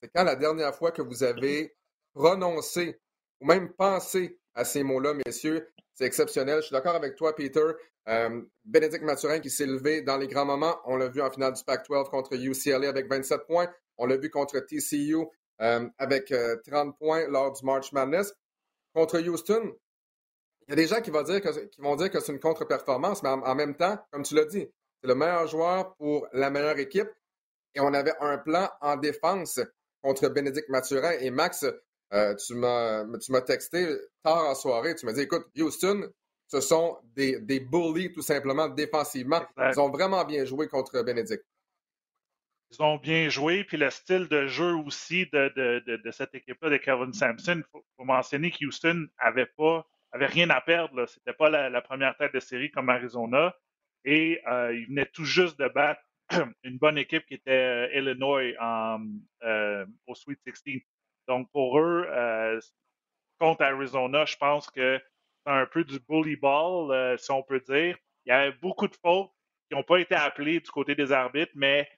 [0.00, 1.74] C'est quand la dernière fois que vous avez
[2.14, 3.00] prononcé
[3.40, 6.56] ou même pensé à ces mots-là, messieurs, c'est exceptionnel.
[6.60, 7.72] Je suis d'accord avec toi, Peter.
[8.08, 10.78] Euh, Bénédicte Mathurin qui s'est levé dans les grands moments.
[10.84, 13.68] On l'a vu en finale du Pac-12 contre UCLA avec 27 points.
[13.98, 15.26] On l'a vu contre TCU
[15.60, 18.32] euh, avec 30 euh, points lors du March Madness.
[18.94, 19.72] Contre Houston,
[20.68, 22.40] il y a des gens qui vont dire que, qui vont dire que c'est une
[22.40, 24.68] contre-performance, mais en, même temps, comme tu l'as dit,
[25.00, 27.08] c'est le meilleur joueur pour la meilleure équipe.
[27.74, 29.60] Et on avait un plan en défense
[30.02, 31.12] contre Bénédicte Mathurin.
[31.20, 31.64] Et Max,
[32.12, 33.86] euh, tu m'as texté
[34.22, 34.94] tard en soirée.
[34.94, 36.10] Tu m'as dit, écoute, Houston,
[36.48, 39.42] ce sont des, des bullies tout simplement défensivement.
[39.56, 41.44] Ils ont vraiment bien joué contre Bénédicte.
[42.70, 46.68] Ils ont bien joué, puis le style de jeu aussi de, de, de, cette équipe-là
[46.68, 47.62] de Kevin Sampson.
[47.74, 51.06] Il faut, mentionner que Houston n'avait pas avait rien à perdre.
[51.06, 53.54] Ce n'était pas la, première tête de série comme Arizona.
[54.04, 56.02] Et euh, ils venaient tout juste de battre
[56.62, 58.54] une bonne équipe qui était euh, Illinois
[59.42, 60.80] euh, au Sweet 16.
[61.26, 62.60] Donc pour eux, euh,
[63.38, 65.00] contre Arizona, je pense que
[65.44, 67.96] c'est un peu du bully ball, si on peut dire.
[68.24, 69.30] Il y avait beaucoup de fautes
[69.68, 71.88] qui n'ont pas été appelées du côté des arbitres, mais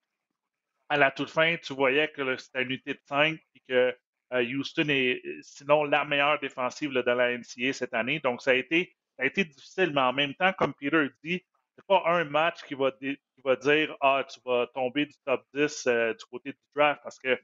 [0.88, 3.92] à la toute fin, tu voyais que c'était une unité de 5 et que euh,
[4.32, 8.20] Houston est sinon la meilleure défensive de la NCA cette année.
[8.20, 11.42] Donc, ça a, été, a été difficile, mais en même temps, comme Peter dit,
[11.76, 15.44] c'est pas un match qui va, qui va dire Ah, tu vas tomber du top
[15.54, 17.38] 10 euh, du côté du draft parce que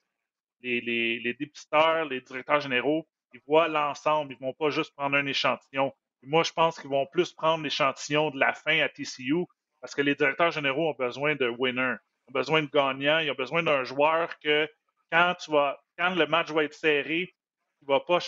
[0.60, 5.16] les, les, les dépisteurs, les directeurs généraux, ils voient l'ensemble, ils vont pas juste prendre
[5.16, 5.92] un échantillon.
[6.22, 9.44] moi, je pense qu'ils vont plus prendre l'échantillon de la fin à TCU
[9.80, 11.96] parce que les directeurs généraux ont besoin de winners,
[12.28, 14.68] ont besoin de gagnants, ils ont besoin d'un joueur que
[15.10, 17.34] quand le match va être serré,
[17.82, 18.18] il ne va pas,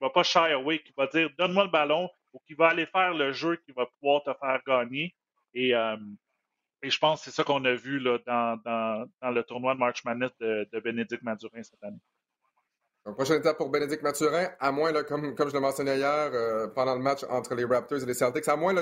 [0.00, 3.14] va pas shy away, qui va dire donne-moi le ballon ou qui va aller faire
[3.14, 5.14] le jeu qui va pouvoir te faire gagner.
[5.54, 5.96] Et, euh,
[6.82, 10.32] je pense que c'est ça qu'on a vu là, dans, le tournoi de March Madness
[10.38, 12.00] de, Bénédicte Mathurin cette année.
[13.04, 17.00] Prochaine étape pour Bénédicte Mathurin, à moins, comme je le mentionnais hier euh, pendant le
[17.00, 18.74] match entre les Raptors et les Celtics, à moins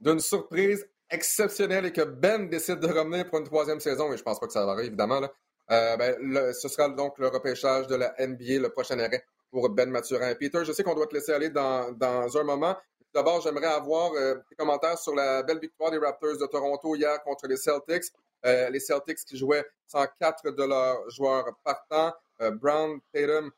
[0.00, 4.22] d'une surprise exceptionnelle et que Ben décide de revenir pour une troisième saison, et je
[4.22, 5.32] pense pas que ça va arriver, évidemment, là,
[5.70, 9.90] euh, ben, ce sera donc le repêchage de la NBA, le prochain arrêt pour Ben
[9.90, 10.34] Mathurin.
[10.34, 12.76] Peter, je sais qu'on doit te laisser aller dans, dans un moment.
[13.14, 17.22] D'abord, j'aimerais avoir euh, des commentaires sur la belle victoire des Raptors de Toronto hier
[17.22, 18.12] contre les Celtics.
[18.44, 22.12] Euh, les Celtics qui jouaient 104 de leurs joueurs partants.
[22.60, 23.50] Brown, Tatum,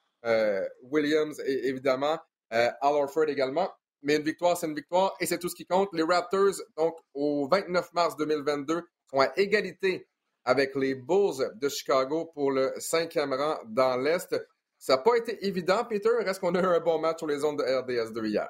[0.83, 2.17] Williams et évidemment
[2.51, 3.69] Al Orford également.
[4.03, 5.89] Mais une victoire, c'est une victoire et c'est tout ce qui compte.
[5.93, 10.07] Les Raptors, donc au 29 mars 2022, sont à égalité
[10.49, 14.35] avec les Bulls de Chicago pour le cinquième rang dans l'Est.
[14.79, 16.09] Ça n'a pas été évident, Peter.
[16.21, 18.49] Est-ce qu'on a eu un bon match sur les zones de RDS2 hier?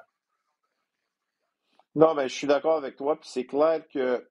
[1.95, 3.19] Non, mais je suis d'accord avec toi.
[3.19, 4.25] Puis c'est clair que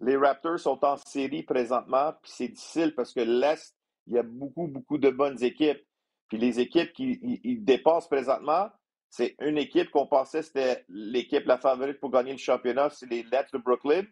[0.00, 2.12] les Raptors sont en série présentement.
[2.20, 3.72] Puis c'est difficile parce que l'Est,
[4.08, 5.86] il y a beaucoup, beaucoup de bonnes équipes.
[6.26, 8.68] Puis les équipes qui dépassent présentement,
[9.10, 13.22] c'est une équipe qu'on pensait c'était l'équipe la favorite pour gagner le championnat, c'est les
[13.22, 14.02] Nets de Brooklyn.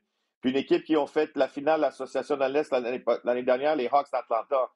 [0.44, 3.88] Puis une équipe qui ont fait la finale de l'Association de l'Est l'année dernière, les
[3.90, 4.70] Hawks d'Atlanta.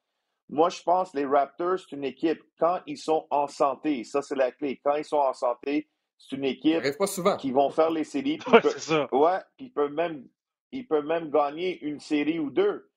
[0.49, 4.23] Moi, je pense que les Raptors, c'est une équipe, quand ils sont en santé, ça
[4.23, 6.81] c'est la clé, quand ils sont en santé, c'est une équipe
[7.37, 8.39] qui vont faire les séries.
[8.39, 8.51] Puis
[9.11, 10.27] ouais, ils peuvent même,
[10.71, 12.89] ils peuvent même gagner une série ou deux.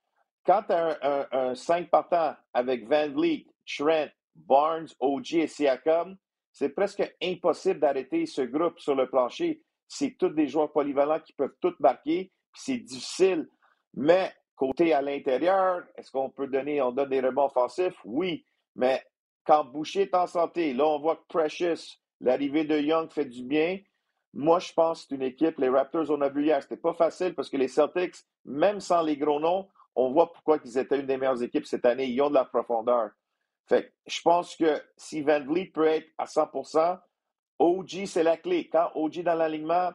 [0.47, 6.17] Quand tu as un, 5 partant avec Van Vliet, Trent, Barnes, OG et Siakam,
[6.51, 9.63] c'est presque impossible d'arrêter ce groupe sur le plancher.
[9.87, 13.49] C'est tous des joueurs polyvalents qui peuvent tout marquer, puis c'est difficile.
[13.95, 17.99] Mais côté à l'intérieur, est-ce qu'on peut donner, on donne des rebonds offensifs?
[18.05, 18.45] Oui.
[18.75, 19.03] Mais
[19.45, 23.43] quand Boucher est en santé, là, on voit que Precious, l'arrivée de Young fait du
[23.43, 23.79] bien.
[24.35, 26.95] Moi, je pense que c'est une équipe, les Raptors, on a vu hier, c'était pas
[26.95, 30.99] facile parce que les Celtics, même sans les gros noms, on voit pourquoi ils étaient
[30.99, 32.07] une des meilleures équipes cette année.
[32.07, 33.11] Ils ont de la profondeur.
[33.67, 36.99] Fait je pense que si Van Vliet peut être à 100%
[37.59, 38.69] OG, c'est la clé.
[38.69, 39.91] Quand OG dans l'alignement,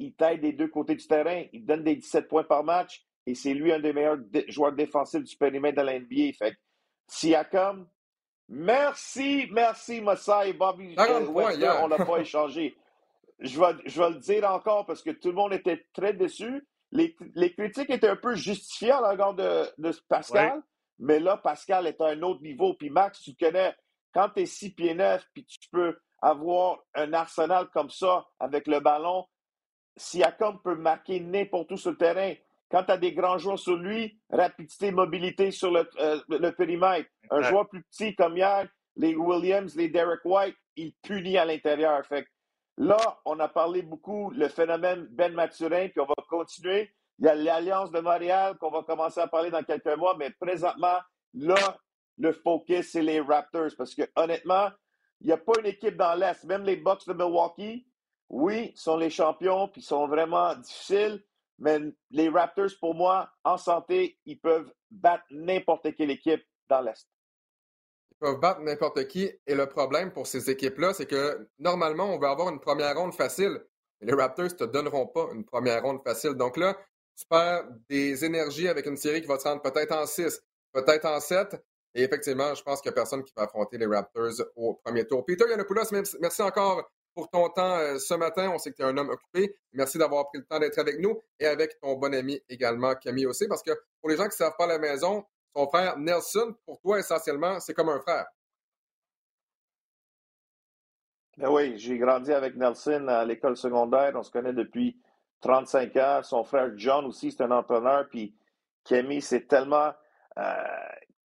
[0.00, 3.34] il taille des deux côtés du terrain, il donne des 17 points par match et
[3.34, 6.32] c'est lui un des meilleurs joueurs défensifs du périmètre de la NBA.
[6.38, 6.56] Fait
[7.06, 7.86] Siakam,
[8.48, 12.74] merci, merci, Massai et Bobby euh, on l'a pas échangé.
[13.38, 16.66] Je vais, je vais le dire encore parce que tout le monde était très déçu.
[16.92, 20.62] Les, les critiques étaient un peu justifiées à l'égard de, de Pascal.
[20.98, 22.74] Mais là, Pascal est à un autre niveau.
[22.74, 23.74] Puis Max, tu connais,
[24.12, 28.66] quand tu es 6 pieds 9, puis tu peux avoir un arsenal comme ça avec
[28.66, 29.24] le ballon,
[29.96, 32.34] Siakam peut marquer n'importe où sur le terrain.
[32.70, 37.08] Quand tu as des grands joueurs sur lui, rapidité, mobilité sur le, euh, périmètre.
[37.30, 42.04] Un joueur plus petit comme hier, les Williams, les Derek White, il punit à l'intérieur.
[42.06, 42.26] Fait
[42.76, 46.92] là, on a parlé beaucoup le phénomène Ben Maturin, puis on va continuer.
[47.18, 50.30] Il y a l'Alliance de Montréal qu'on va commencer à parler dans quelques mois, mais
[50.30, 50.98] présentement,
[51.34, 51.78] là,
[52.18, 53.70] le focus, c'est les Raptors.
[53.76, 54.68] Parce que honnêtement,
[55.20, 56.44] il n'y a pas une équipe dans l'Est.
[56.44, 57.86] Même les Bucks de Milwaukee,
[58.30, 61.22] oui, sont les champions, puis sont vraiment difficiles.
[61.58, 61.78] Mais
[62.10, 67.06] les Raptors, pour moi, en santé, ils peuvent battre n'importe quelle équipe dans l'Est.
[68.12, 69.30] Ils peuvent battre n'importe qui.
[69.46, 73.14] Et le problème pour ces équipes-là, c'est que normalement, on veut avoir une première ronde
[73.14, 73.60] facile.
[74.00, 76.34] Les Raptors ne te donneront pas une première ronde facile.
[76.34, 76.78] Donc là,
[77.16, 80.40] tu perds des énergies avec une série qui va te rendre peut-être en 6,
[80.72, 81.62] peut-être en 7.
[81.94, 85.06] Et effectivement, je pense qu'il n'y a personne qui va affronter les Raptors au premier
[85.06, 85.26] tour.
[85.26, 85.90] Peter Yanopoulos,
[86.20, 86.88] merci encore
[87.20, 88.50] pour ton temps euh, ce matin.
[88.54, 89.54] On sait que tu es un homme occupé.
[89.74, 93.26] Merci d'avoir pris le temps d'être avec nous et avec ton bon ami également, Camille
[93.26, 96.54] aussi, parce que pour les gens qui ne savent pas la maison, son frère Nelson,
[96.64, 98.26] pour toi, essentiellement, c'est comme un frère.
[101.36, 104.12] Ben oui, j'ai grandi avec Nelson à l'école secondaire.
[104.14, 104.98] On se connaît depuis
[105.42, 106.20] 35 ans.
[106.22, 108.08] Son frère John aussi, c'est un entraîneur.
[108.08, 108.34] Puis
[108.84, 109.92] Kemi, c'est tellement
[110.38, 110.54] euh,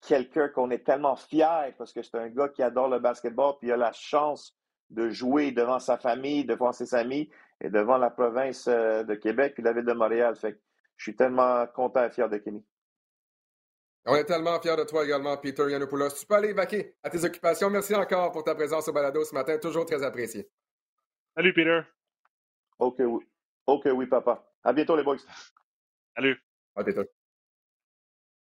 [0.00, 3.56] quelqu'un qu'on est tellement fier parce que c'est un gars qui adore le basketball.
[3.58, 4.56] Puis il a la chance
[4.92, 9.54] de jouer devant sa famille, devant ses amis et devant la province euh, de Québec
[9.54, 10.36] puis la ville de Montréal.
[10.36, 10.58] Fait
[10.96, 12.64] je suis tellement content et fier de Kenny.
[14.04, 16.10] On est tellement fiers de toi également, Peter Yanopoulos.
[16.10, 17.70] Tu peux aller vaquer à tes occupations.
[17.70, 19.58] Merci encore pour ta présence au balado ce matin.
[19.58, 20.48] Toujours très apprécié.
[21.36, 21.80] Salut, Peter.
[22.78, 23.24] OK, oui.
[23.66, 24.44] OK, oui, papa.
[24.64, 25.18] À bientôt, les boys.
[26.16, 26.36] Salut.
[26.74, 27.04] À bientôt.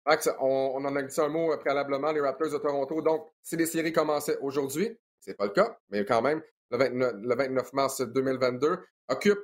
[0.06, 3.02] Max, on, en a dit un mot préalablement, les Raptors de Toronto.
[3.02, 7.72] Donc, si les séries commençaient aujourd'hui, c'est pas le cas, mais quand même, le 29,
[7.72, 8.78] mars 2022,
[9.08, 9.40] occupe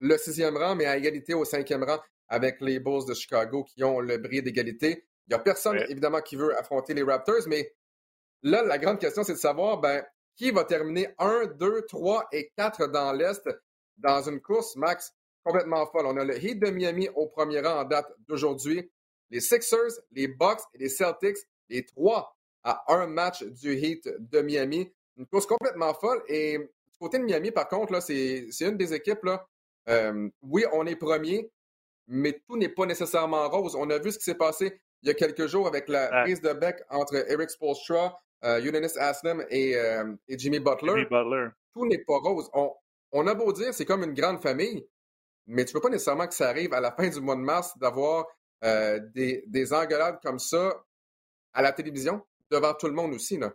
[0.00, 3.82] le sixième rang, mais à égalité au cinquième rang avec les Bulls de Chicago qui
[3.84, 5.06] ont le bris d'égalité.
[5.26, 7.74] Il n'y a personne, évidemment, qui veut affronter les Raptors, mais
[8.42, 10.04] là, la grande question, c'est de savoir ben,
[10.36, 13.48] qui va terminer 1, 2, 3 et 4 dans l'Est
[13.96, 16.06] dans une course, Max, complètement folle.
[16.06, 18.90] On a le Heat de Miami au premier rang en date d'aujourd'hui,
[19.30, 24.40] les Sixers, les Bucks et les Celtics, les trois à un match du Heat de
[24.40, 24.92] Miami.
[25.18, 26.22] Une course complètement folle.
[26.28, 29.24] Et du côté de Miami, par contre, c'est une des équipes.
[29.24, 29.46] Là,
[29.88, 31.50] euh, oui, on est premier,
[32.06, 33.74] mais tout n'est pas nécessairement rose.
[33.76, 36.40] On a vu ce qui s'est passé il y a quelques jours avec la prise
[36.40, 40.92] de bec entre Eric Spolstra, euh, Unanis Aslam et, euh, et Jimmy Butler.
[40.92, 41.48] Jimmy Butler.
[41.74, 42.50] Tout n'est pas rose.
[42.52, 42.72] On,
[43.12, 44.86] on a beau dire, c'est comme une grande famille,
[45.46, 47.40] mais tu ne veux pas nécessairement que ça arrive à la fin du mois de
[47.40, 48.26] mars d'avoir
[48.64, 50.84] euh, des, des engueulades comme ça
[51.52, 53.38] à la télévision, devant tout le monde aussi.
[53.38, 53.52] Là.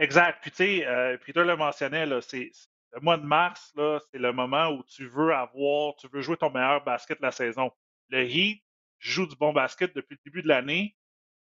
[0.00, 0.40] Exact.
[0.42, 2.50] Puis tu sais, euh, Peter le mentionnait, c'est,
[2.92, 6.36] le mois de mars, là, c'est le moment où tu veux avoir, tu veux jouer
[6.36, 7.70] ton meilleur basket de la saison.
[8.08, 8.64] Le Heat
[8.98, 10.96] joue du bon basket depuis le début de l'année.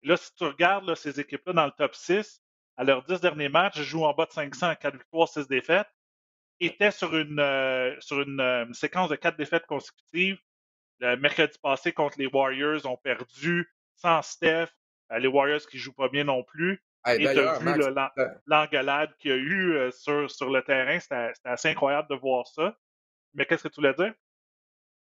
[0.04, 2.42] Là, si tu regardes ces équipes-là dans le top 6,
[2.78, 5.90] à leurs 10 derniers matchs, jouent en bas de 500, 4 victoires, 6 défaites
[6.60, 10.40] était sur une, euh, sur une, euh, séquence de quatre défaites consécutives.
[11.00, 14.70] Le mercredi passé contre les Warriors ont perdu sans Steph.
[15.20, 16.82] Les Warriors qui jouent pas bien non plus.
[17.08, 17.72] Et tu as vu
[18.46, 21.00] l'engueulade qu'il y a eu sur, sur le terrain.
[21.00, 22.76] C'était assez incroyable de voir ça.
[23.34, 24.14] Mais qu'est-ce que tu voulais dire?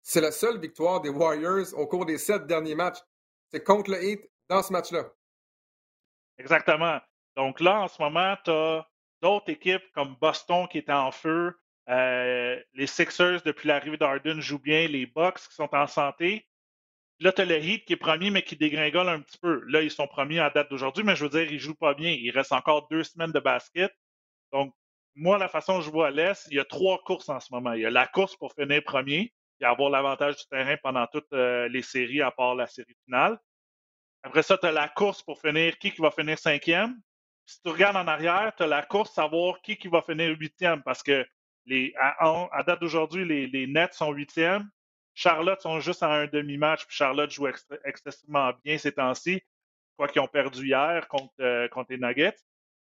[0.02, 3.00] C'est la seule victoire des Warriors au cours des sept derniers matchs.
[3.50, 5.04] C'est contre le Heat dans ce match-là.
[6.38, 7.00] Exactement.
[7.36, 8.88] Donc là, en ce moment, tu as
[9.20, 11.54] d'autres équipes comme Boston qui est en feu,
[11.90, 16.46] euh, les Sixers depuis l'arrivée d'Arden jouent bien, les Bucks qui sont en santé.
[17.20, 19.62] Là, tu as le Heat qui est premier, mais qui dégringole un petit peu.
[19.66, 22.10] Là, ils sont premiers à date d'aujourd'hui, mais je veux dire, ils jouent pas bien.
[22.10, 23.92] Il reste encore deux semaines de basket.
[24.52, 24.74] Donc,
[25.14, 27.74] moi, la façon dont je vois l'Est, il y a trois courses en ce moment.
[27.74, 31.32] Il y a la course pour finir premier et avoir l'avantage du terrain pendant toutes
[31.34, 33.38] euh, les séries, à part la série finale.
[34.22, 36.98] Après ça, tu as la course pour finir qui, va finir cinquième.
[37.44, 40.82] Si tu regardes en arrière, tu as la course savoir qui, qui va finir huitième
[40.82, 41.26] parce que
[41.66, 44.68] les, à, date d'aujourd'hui, les, les, Nets sont huitièmes.
[45.20, 47.46] Charlotte sont juste à un demi-match, puis Charlotte joue
[47.84, 49.42] excessivement bien ces temps-ci.
[49.98, 52.38] Quoi qu'ils ont perdu hier contre, euh, contre les Nuggets.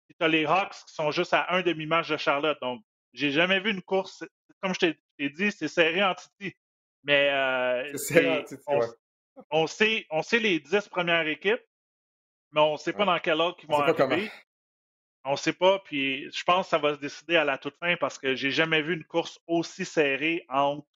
[0.07, 2.59] Puis tu as les Hawks qui sont juste à un demi-match de Charlotte.
[2.61, 2.83] Donc,
[3.15, 4.25] j'ai jamais vu une course.
[4.61, 6.55] Comme je t'ai dit, c'est serré en Titi.
[7.03, 7.95] Mais euh,
[9.51, 11.65] on, sait, on sait les dix premières équipes,
[12.53, 14.31] mais on ne sait pas dans quel ordre ils vont arriver.
[15.25, 17.77] On ne sait pas, puis je pense que ça va se décider à la toute
[17.79, 20.87] fin parce que j'ai jamais vu une course aussi serrée entre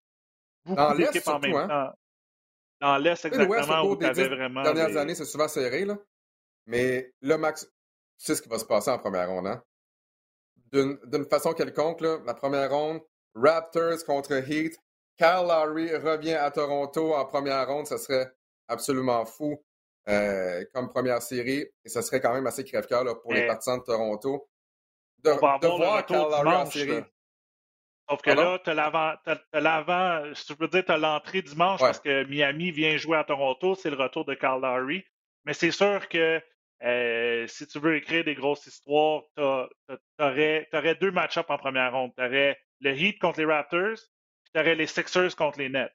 [0.64, 1.68] beaucoup d'équipes en même hein?
[1.68, 1.92] temps.
[2.80, 4.62] Dans l'Est, exactement, où tu avais vraiment.
[4.62, 5.96] Les dernières années, c'est souvent serré, là.
[6.66, 7.64] Mais le Max,
[8.18, 9.62] tu sais ce qui va se passer en première ronde, hein?
[10.72, 13.00] D'une façon quelconque, là, la première ronde,
[13.34, 14.76] Raptors contre Heat,
[15.18, 18.32] Kyle Lowry revient à Toronto en première ronde, ça serait
[18.68, 19.62] absolument fou
[20.08, 21.66] euh, comme première série.
[21.84, 24.48] Et ce serait quand même assez crève-cœur pour les partisans de Toronto.
[25.18, 25.60] De, voir
[26.06, 27.04] Kyle Lowry en série.
[28.08, 32.24] Sauf que là, tu as l'avant, je veux dire, tu as l'entrée dimanche parce que
[32.24, 35.04] Miami vient jouer à Toronto, c'est le retour de Kyle Lowry.
[35.44, 36.40] Mais c'est sûr que
[36.84, 39.42] euh, si tu veux écrire des grosses histoires, tu
[40.18, 40.68] aurais,
[41.00, 42.12] deux match-ups en première ronde.
[42.16, 43.98] Tu aurais le Heat contre les Raptors,
[44.52, 45.92] tu aurais les Sixers contre les Nets.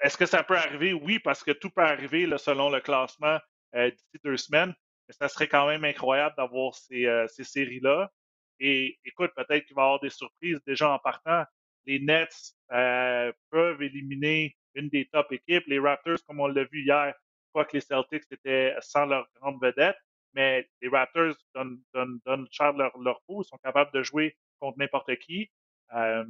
[0.00, 0.94] Est-ce que ça peut arriver?
[0.94, 3.38] Oui, parce que tout peut arriver selon le classement
[3.74, 4.74] euh, d'ici deux semaines.
[5.06, 8.10] Mais ça serait quand même incroyable d'avoir ces, euh, ces séries-là.
[8.60, 11.44] Et écoute, peut-être qu'il va y avoir des surprises déjà en partant.
[11.86, 15.64] Les Nets euh, peuvent éliminer une des top équipes.
[15.66, 17.14] Les Raptors, comme on l'a vu hier,
[17.52, 19.96] quoi que les Celtics étaient sans leur grande vedette,
[20.34, 24.78] mais les Raptors donnent, donnent, donnent cher leur, leur peau, sont capables de jouer contre
[24.78, 25.50] n'importe qui.
[25.94, 26.24] Euh,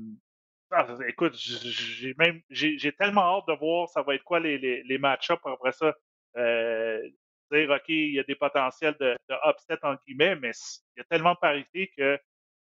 [0.71, 4.85] ah, écoute, j'ai même j'ai tellement hâte de voir ça va être quoi les, les,
[4.85, 5.93] les match-ups après ça.
[6.37, 7.03] Euh,
[7.51, 9.17] dire OK, il y a des potentiels de,
[9.49, 10.53] upset en guillemets, mais
[10.97, 12.19] il y a tellement de parité que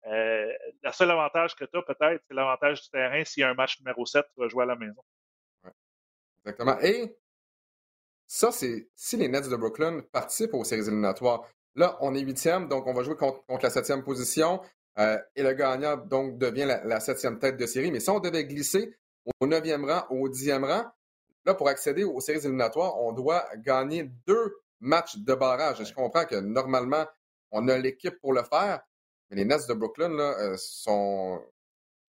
[0.07, 3.25] euh, le seul avantage que tu as peut-être, c'est l'avantage du terrain.
[3.25, 5.03] S'il y a un match numéro 7, tu vas jouer à la maison.
[6.45, 6.79] Exactement.
[6.81, 7.17] Et
[8.27, 11.43] ça, c'est si les Nets de Brooklyn participent aux séries éliminatoires.
[11.75, 14.61] Là, on est huitième, donc on va jouer contre, la septième position.
[14.99, 17.91] Euh, et le gagnant, donc, devient la, septième tête de série.
[17.91, 18.95] Mais si on devait glisser
[19.41, 20.85] au neuvième rang, au dixième rang,
[21.47, 25.83] là, pour accéder aux séries éliminatoires, on doit gagner deux matchs de barrage.
[25.83, 27.07] je comprends que normalement,
[27.51, 28.81] on a l'équipe pour le faire,
[29.31, 31.41] mais les Nets de Brooklyn là, euh, sont,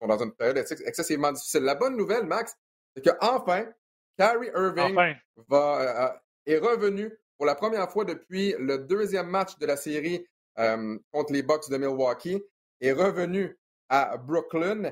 [0.01, 1.63] sont, dans une période excessivement difficile.
[1.63, 2.57] La bonne nouvelle, Max,
[2.95, 3.65] c'est qu'enfin,
[4.17, 4.95] Kyrie Irving
[5.47, 10.25] va, euh, est revenu pour la première fois depuis le deuxième match de la série
[11.11, 12.43] contre les Bucks de Milwaukee
[12.79, 13.57] est revenu
[13.89, 14.91] à Brooklyn.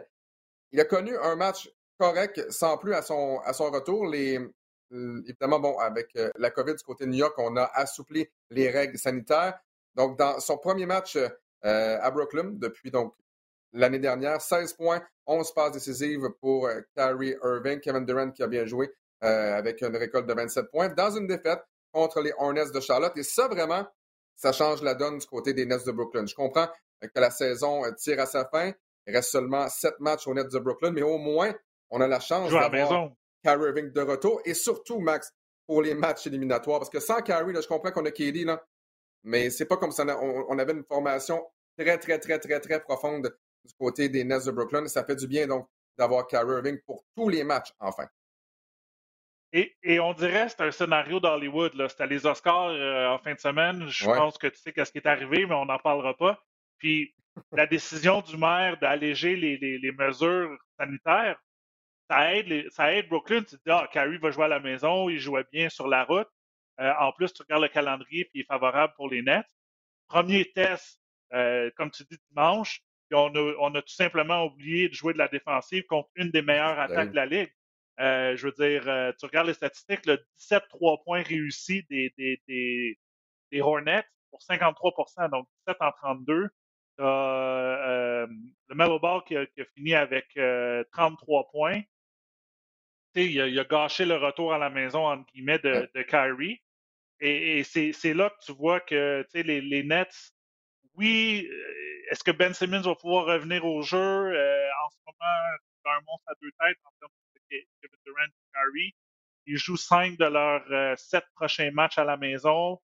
[0.72, 4.08] Il a connu un match correct sans plus à son, à son retour.
[4.08, 4.40] Les,
[4.92, 8.70] évidemment, bon, avec euh, la COVID du côté de New York, on a assoupli les
[8.70, 9.60] règles sanitaires.
[9.96, 11.30] Donc, dans son premier match euh,
[12.02, 13.14] à Brooklyn, depuis donc
[13.74, 18.48] l'année dernière, 16 points, 11 passes décisives pour euh, Kyrie Irving, Kevin Durant qui a
[18.48, 18.92] bien joué
[19.24, 23.16] avec une récolte de 27 points, dans une défaite contre les Hornets de Charlotte.
[23.18, 23.86] Et ça, vraiment,
[24.36, 26.26] ça change la donne du côté des Nets de Brooklyn.
[26.26, 26.68] Je comprends
[27.00, 28.72] que la saison tire à sa fin.
[29.06, 31.54] Il reste seulement sept matchs au Nets de Brooklyn, mais au moins,
[31.92, 33.12] on a la chance d'avoir
[33.44, 34.42] Kyrie Irving de retour.
[34.46, 35.34] Et surtout, Max,
[35.68, 36.80] pour les matchs éliminatoires.
[36.80, 38.64] Parce que sans Kyrie, je comprends qu'on a KD, là,
[39.24, 41.46] mais c'est pas comme si on, avait une formation
[41.78, 44.88] très, très, très, très, très profonde du côté des Nets de Brooklyn.
[44.88, 45.68] Ça fait du bien, donc,
[45.98, 48.08] d'avoir Kyrie Irving pour tous les matchs, enfin.
[49.54, 51.74] Et, et, on dirait que c'est un scénario d'Hollywood.
[51.90, 53.86] C'était les Oscars euh, en fin de semaine.
[53.90, 56.42] Je pense que tu sais qu'est-ce qui est arrivé, mais on n'en parlera pas.
[56.78, 57.14] Puis
[57.52, 61.42] la décision du maire d'alléger les, les, mesures sanitaires,
[62.12, 63.44] ça aide, ça aide Brooklyn.
[63.44, 66.04] Tu te dis, ah, Carrie va jouer à la maison, il jouait bien sur la
[66.04, 66.28] route.
[66.80, 69.46] Euh, en plus, tu regardes le calendrier, puis il est favorable pour les Nets.
[70.08, 71.00] Premier test,
[71.34, 75.14] euh, comme tu dis, dimanche, puis on a, on a tout simplement oublié de jouer
[75.14, 77.54] de la défensive contre une des meilleures ben attaques de la Ligue.
[78.00, 78.84] Euh, je veux dire,
[79.18, 83.00] tu regardes les statistiques, le 17-3 points réussis des, des, des,
[83.52, 86.50] des Hornets pour 53% donc 17 en 32.
[87.00, 88.28] Euh,
[88.68, 89.46] le Mellow Ball qui a,
[89.76, 91.82] fini avec 33 euh, points.
[93.16, 96.62] Il a, il a, gâché le retour à la maison, entre guillemets, de, de Kyrie.
[97.20, 100.34] Et, c'est là que tu vois que les, les Nets,
[100.96, 103.98] oui, euh, est-ce que Ben Simmons va pouvoir revenir au jeu?
[103.98, 105.36] en ce moment,
[105.84, 108.96] c'est un monstre à deux têtes en termes de Kevin Durant et Kyrie?
[109.46, 112.80] Ils jouent cinq de leurs sept prochains matchs à la maison.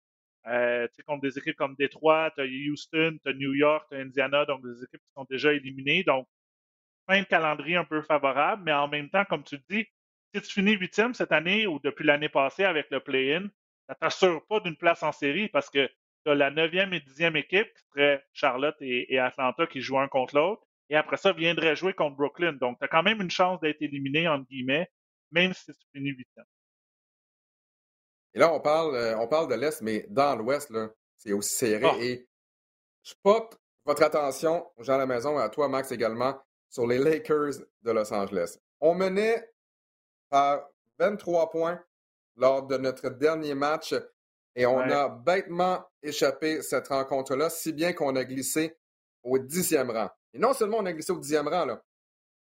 [0.47, 4.01] Euh, contre des équipes comme Détroit, tu as Houston, tu as New York, tu as
[4.01, 6.03] Indiana, donc des équipes qui sont déjà éliminées.
[6.03, 6.27] Donc,
[7.07, 9.87] fin de calendrier un peu favorable, mais en même temps, comme tu dis,
[10.33, 13.47] si tu finis huitième cette année ou depuis l'année passée avec le play-in,
[13.87, 15.87] ça ne t'assure pas d'une place en série parce que
[16.25, 20.07] tu as la neuvième et dixième équipe, qui serait Charlotte et, Atlanta, qui jouent un
[20.07, 20.63] contre l'autre.
[20.89, 22.53] Et après ça, viendrait jouer contre Brooklyn.
[22.53, 24.89] Donc, tu as quand même une chance d'être éliminé, entre guillemets,
[25.31, 26.45] même si tu finis huitième.
[28.33, 30.73] Et là, on parle, euh, on parle de l'Est, mais dans l'Ouest,
[31.17, 31.85] c'est aussi serré.
[31.85, 31.97] Ah.
[31.99, 32.27] Et
[33.03, 36.87] je porte votre attention, aux gens à la maison, et à toi, Max, également, sur
[36.87, 38.57] les Lakers de Los Angeles.
[38.79, 39.52] On menait
[40.33, 40.67] par
[40.97, 41.79] 23 points
[42.37, 43.93] lors de notre dernier match
[44.55, 48.75] et on a bêtement échappé cette rencontre-là, si bien qu'on a glissé
[49.21, 50.09] au dixième rang.
[50.33, 51.83] Et non seulement on a glissé au dixième rang, là,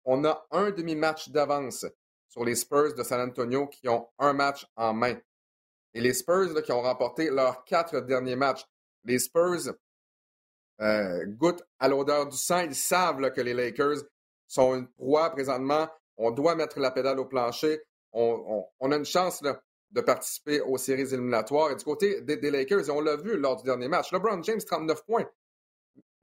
[0.04, 1.86] on a un demi-match d'avance
[2.28, 5.16] sur les Spurs de San Antonio qui ont un match en main.
[5.94, 8.66] Et les Spurs qui ont remporté leurs quatre derniers matchs.
[9.06, 9.74] Les Spurs
[10.82, 12.60] euh, goûtent à l'odeur du sang.
[12.60, 14.04] Ils savent que les Lakers
[14.46, 15.88] sont une proie présentement.
[16.18, 17.82] On doit mettre la pédale au plancher.
[18.12, 19.44] On, a une chance
[19.92, 21.72] de participer aux séries éliminatoires.
[21.72, 24.60] Et du côté des, Lakers, et on l'a vu lors du dernier match, LeBron James,
[24.60, 25.26] 39 points.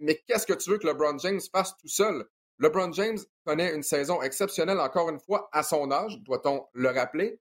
[0.01, 2.25] Mais qu'est-ce que tu veux que LeBron James fasse tout seul?
[2.59, 7.41] LeBron James connaît une saison exceptionnelle, encore une fois, à son âge, doit-on le rappeler?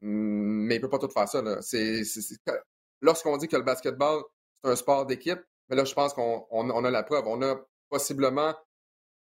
[0.00, 1.42] Mais il ne peut pas tout faire ça.
[3.02, 4.22] Lorsqu'on dit que le basketball,
[4.62, 7.26] c'est un sport d'équipe, mais là, je pense qu'on a la preuve.
[7.26, 8.54] On a possiblement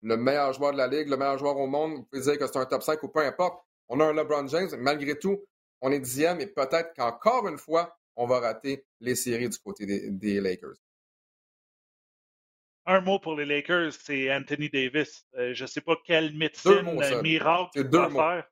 [0.02, 1.94] le meilleur joueur de la Ligue, le meilleur joueur au monde.
[1.94, 3.64] Vous pouvez dire que c'est un top 5 ou peu importe.
[3.88, 4.70] On a un LeBron James.
[4.80, 5.44] Malgré tout,
[5.82, 9.86] on est dixième et peut-être qu'encore une fois, on va rater les séries du côté
[9.86, 10.76] des Lakers
[12.86, 15.26] un mot pour les Lakers, c'est Anthony Davis.
[15.38, 18.48] Euh, je ne sais pas quelle médecine mots, miracle il va faire.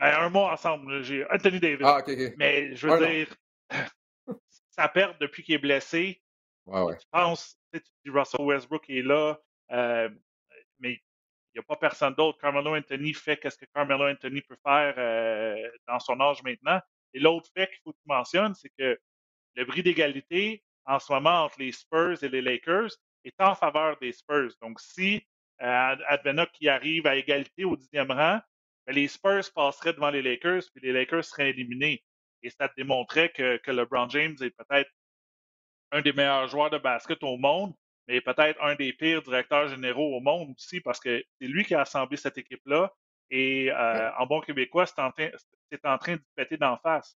[0.00, 1.02] Ben, un mot ensemble.
[1.02, 1.86] J'ai Anthony Davis.
[1.86, 2.02] Ah,
[2.36, 3.34] Mais je veux dire,
[4.70, 6.20] sa perte depuis qu'il est blessé.
[6.66, 6.96] Ouais, ouais.
[6.96, 9.40] Tu penses, tu dis Russell Westbrook est là,
[9.72, 10.08] euh,
[10.82, 10.92] mais
[11.54, 12.38] il n'y a pas personne d'autre.
[12.38, 16.80] Carmelo Anthony fait ce que Carmelo Anthony peut faire euh, dans son âge maintenant.
[17.14, 18.98] Et l'autre fait qu'il faut que tu mentionnes, c'est que
[19.54, 22.90] le bris d'égalité en ce moment entre les Spurs et les Lakers,
[23.24, 24.52] est en faveur des Spurs.
[24.60, 25.24] Donc, si
[25.62, 28.40] euh, qui arrive à égalité au dixième rang,
[28.86, 32.04] ben, les Spurs passeraient devant les Lakers, puis les Lakers seraient éliminés.
[32.42, 34.90] Et ça démontrait que, que LeBron James est peut-être
[35.92, 37.74] un des meilleurs joueurs de basket au monde,
[38.08, 41.74] mais peut-être un des pires directeurs généraux au monde aussi, parce que c'est lui qui
[41.74, 42.92] a assemblé cette équipe-là.
[43.30, 47.16] Et euh, en bon québécois, c'est en, en, train de péter d'en face.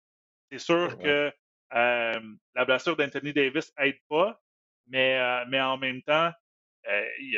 [0.50, 1.32] C'est sûr que
[1.74, 2.12] euh,
[2.54, 4.40] la blessure d'Anthony Davis aide pas,
[4.86, 6.30] mais, euh, mais en même temps,
[6.88, 7.32] euh, il,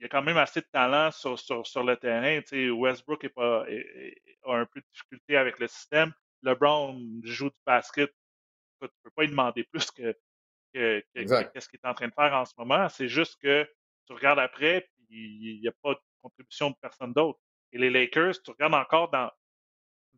[0.00, 2.40] y a, quand même assez de talent sur, sur, sur le terrain.
[2.72, 6.12] Westbrook est pas, a un peu de difficulté avec le système.
[6.42, 8.10] LeBron joue du basket.
[8.80, 10.14] Tu ne peux pas lui demander plus que,
[10.72, 12.88] qu'est-ce qu'il est en train de faire en ce moment.
[12.88, 13.68] C'est juste que
[14.06, 17.38] tu regardes après, il n'y a pas de contribution de personne d'autre.
[17.72, 19.30] Et les Lakers, tu regardes encore dans.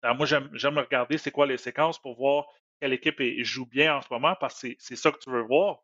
[0.02, 2.46] dans moi, j'aime regarder c'est quoi les séquences pour voir
[2.80, 5.80] quelle équipe joue bien en ce moment parce que c'est ça que tu veux voir.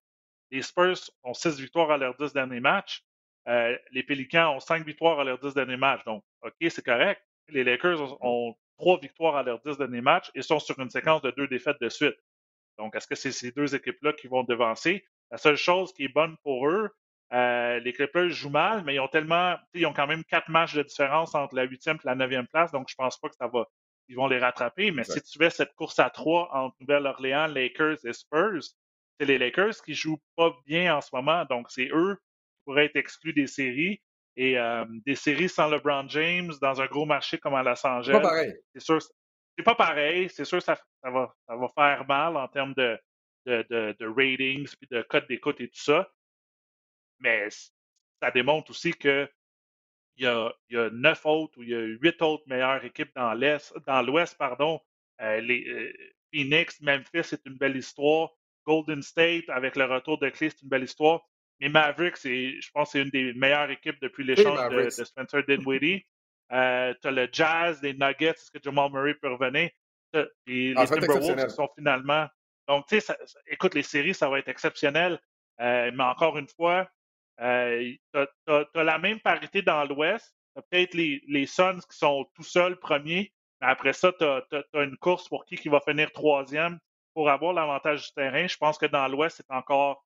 [0.50, 3.04] Les Spurs ont 6 victoires à leurs 10 derniers matchs.
[3.48, 6.04] Euh, les Pélicans ont 5 victoires à leurs 10 derniers matchs.
[6.04, 7.20] Donc, OK, c'est correct.
[7.48, 11.22] Les Lakers ont 3 victoires à leurs 10 derniers matchs et sont sur une séquence
[11.22, 12.16] de deux défaites de suite.
[12.78, 15.04] Donc, est-ce que c'est ces deux équipes-là qui vont devancer?
[15.30, 16.90] La seule chose qui est bonne pour eux,
[17.32, 20.74] euh, les Clippers jouent mal, mais ils ont tellement, ils ont quand même quatre matchs
[20.74, 23.48] de différence entre la huitième et la neuvième place, donc je pense pas que ça
[23.48, 23.66] va,
[24.08, 24.92] ils vont les rattraper.
[24.92, 28.62] Mais si tu fais cette course à trois entre Nouvelle-Orléans, Lakers et Spurs,
[29.18, 32.84] c'est les Lakers qui jouent pas bien en ce moment, donc c'est eux qui pourraient
[32.86, 34.00] être exclus des séries.
[34.38, 38.20] Et euh, des séries sans LeBron James dans un gros marché comme à Los Angeles.
[38.74, 38.98] C'est sûr,
[39.56, 40.28] c'est pas pareil.
[40.28, 42.98] C'est sûr, ça, ça, va, ça va faire mal en termes de,
[43.46, 43.64] de,
[43.98, 46.10] de, ratings puis de code d'écoute et tout ça.
[47.20, 47.48] Mais
[48.20, 49.28] ça démontre aussi que
[50.18, 52.82] il y a, il y a neuf autres ou il y a huit autres meilleures
[52.84, 54.80] équipes dans l'Est, dans l'Ouest, pardon.
[55.20, 55.92] Euh, les, euh,
[56.32, 58.30] Phoenix, Memphis, c'est une belle histoire.
[58.66, 61.22] Golden State, avec le retour de Clay, c'est une belle histoire.
[61.60, 65.42] Mais Mavericks, je pense que c'est une des meilleures équipes depuis l'échange de, de, Spencer
[65.44, 66.04] Dinwiddie.
[66.52, 69.70] Euh, tu as le Jazz, les Nuggets, est-ce que Jamal Murray peut revenir?
[70.46, 72.26] Et ah, les Timberwolves sont finalement.
[72.68, 73.16] Donc, tu sais,
[73.46, 75.20] écoute, les séries, ça va être exceptionnel.
[75.60, 76.88] Euh, mais encore une fois,
[77.40, 80.34] euh, tu as, la même parité dans l'Ouest.
[80.54, 83.32] Tu as peut-être les, les Suns qui sont tout seuls premiers.
[83.60, 86.78] Mais après ça, tu as, as, une course pour qui qui va finir troisième
[87.14, 88.46] pour avoir l'avantage du terrain.
[88.46, 90.04] Je pense que dans l'Ouest, c'est encore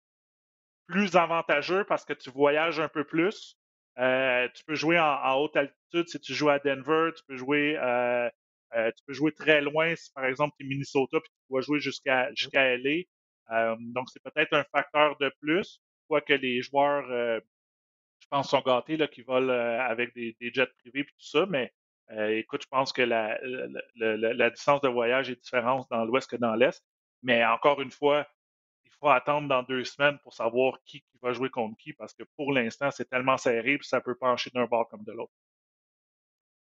[0.87, 3.57] plus avantageux parce que tu voyages un peu plus.
[3.99, 7.77] Euh, tu peux jouer en, haute altitude si tu joues à Denver, tu peux jouer
[7.79, 8.29] euh,
[8.77, 11.61] Euh, tu peux jouer très loin si, par exemple, tu es Minnesota puis tu dois
[11.61, 13.03] jouer jusqu'à jusqu'à LA.
[13.53, 17.05] Euh, donc, c'est peut-être un facteur de plus, quoique les joueurs,
[18.21, 21.73] je pense, sont gâtés là, qui volent avec des, jets privés et tout ça, mais
[22.39, 23.41] écoute, je pense que la,
[23.97, 26.85] la, distance de voyage est différente dans l'Ouest que dans l'Est.
[27.23, 28.27] Mais encore une fois,
[29.01, 32.53] faut attendre dans deux semaines pour savoir qui, va jouer contre qui, parce que pour
[32.53, 35.33] l'instant, c'est tellement serré que ça peut pencher d'un bord comme de l'autre.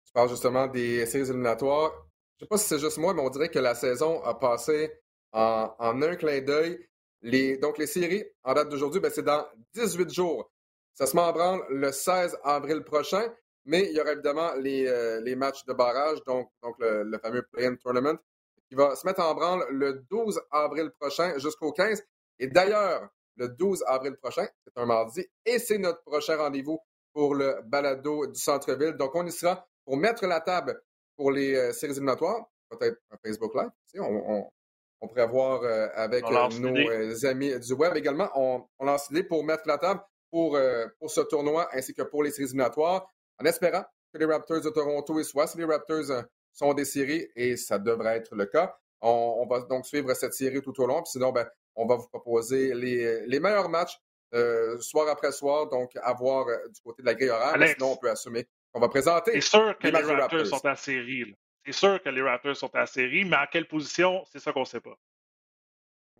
[0.04, 1.92] Tu parles justement des séries éliminatoires.
[2.38, 4.34] Je ne sais pas si c'est juste moi, mais on dirait que la saison a
[4.34, 4.92] passé
[5.32, 6.88] en, un clin d'œil.
[7.60, 10.50] donc, les séries, en date d'aujourd'hui, ben, c'est dans 18 jours.
[10.94, 13.32] Ça se met en branle le 16 avril prochain,
[13.64, 17.76] mais il y aura évidemment les, euh, matchs de barrage, donc, donc le, fameux Play-in
[17.76, 18.18] Tournament,
[18.68, 22.02] qui va se mettre en branle le 12 avril prochain jusqu'au 15.
[22.38, 26.78] Et d'ailleurs, le 12 avril prochain, c'est un mardi, et c'est notre prochain rendez-vous
[27.12, 28.92] pour le balado du centre-ville.
[28.92, 30.80] Donc, on y sera pour mettre la table
[31.16, 33.70] pour les euh, séries éliminatoires, peut-être un Facebook Live.
[34.00, 34.48] on,
[35.08, 38.28] pourrait voir euh, avec euh, nos amis du web également.
[38.34, 40.58] On, on lance l'idée pour mettre la table pour,
[40.98, 43.10] pour ce tournoi ainsi que pour les séries éliminatoires,
[43.40, 47.26] en espérant que les Raptors de Toronto et soit si les Raptors sont des séries,
[47.34, 48.76] et ça devrait être le cas.
[49.00, 51.02] On, va donc suivre cette série tout au long.
[51.02, 51.48] Puis sinon, ben,
[51.78, 53.98] on va vous proposer les, les meilleurs matchs
[54.80, 57.56] soir après soir, donc à voir du côté de la grille horaire.
[57.74, 59.32] Sinon, on peut assumer on va présenter.
[59.34, 61.34] C'est sûr que les, Raptors, sont en série.
[61.64, 64.60] C'est sûr que les Raptors sont en série, mais à quelle position, c'est ça qu'on
[64.60, 64.96] ne sait pas.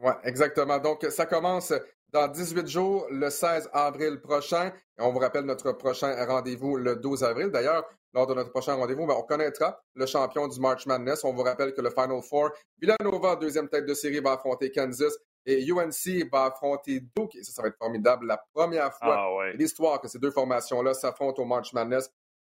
[0.01, 0.79] Oui, exactement.
[0.79, 1.73] Donc, ça commence
[2.11, 4.73] dans 18 jours, le 16 avril prochain.
[4.99, 7.49] Et on vous rappelle notre prochain rendez-vous le 12 avril.
[7.49, 7.85] D'ailleurs,
[8.15, 11.25] lors de notre prochain rendez-vous, ben, on connaîtra le champion du March Madness.
[11.25, 12.51] On vous rappelle que le Final Four,
[12.81, 15.19] Villanova, deuxième tête de série, va affronter Kansas
[15.49, 17.35] et UNC va affronter Duke.
[17.37, 18.27] Et ça, ça va être formidable.
[18.27, 22.11] La première fois ah, l'histoire que ces deux formations-là s'affrontent au March Madness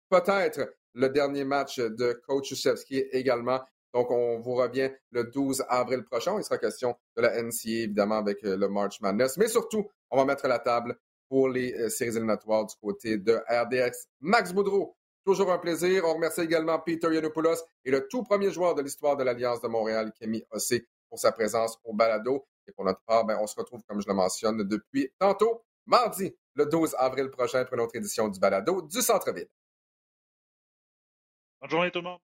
[0.09, 3.61] peut-être le dernier match de coach Krzyzewski également.
[3.93, 6.37] Donc, on vous revient le 12 avril prochain.
[6.39, 9.37] Il sera question de la NCA, évidemment, avec euh, le March Madness.
[9.37, 10.97] Mais surtout, on va mettre la table
[11.29, 14.09] pour les euh, séries éliminatoires du côté de RDX.
[14.21, 16.05] Max Boudreau, toujours un plaisir.
[16.07, 19.69] On remercie également Peter Yanopoulos et le tout premier joueur de l'histoire de l'Alliance de
[19.69, 22.47] Montréal, Kémy Ossé, pour sa présence au balado.
[22.69, 26.35] Et pour notre part, ben, on se retrouve, comme je le mentionne, depuis tantôt, mardi,
[26.55, 29.49] le 12 avril prochain, pour une autre édition du balado du Centre-Ville.
[31.61, 32.26] Bonne journée tout le monde.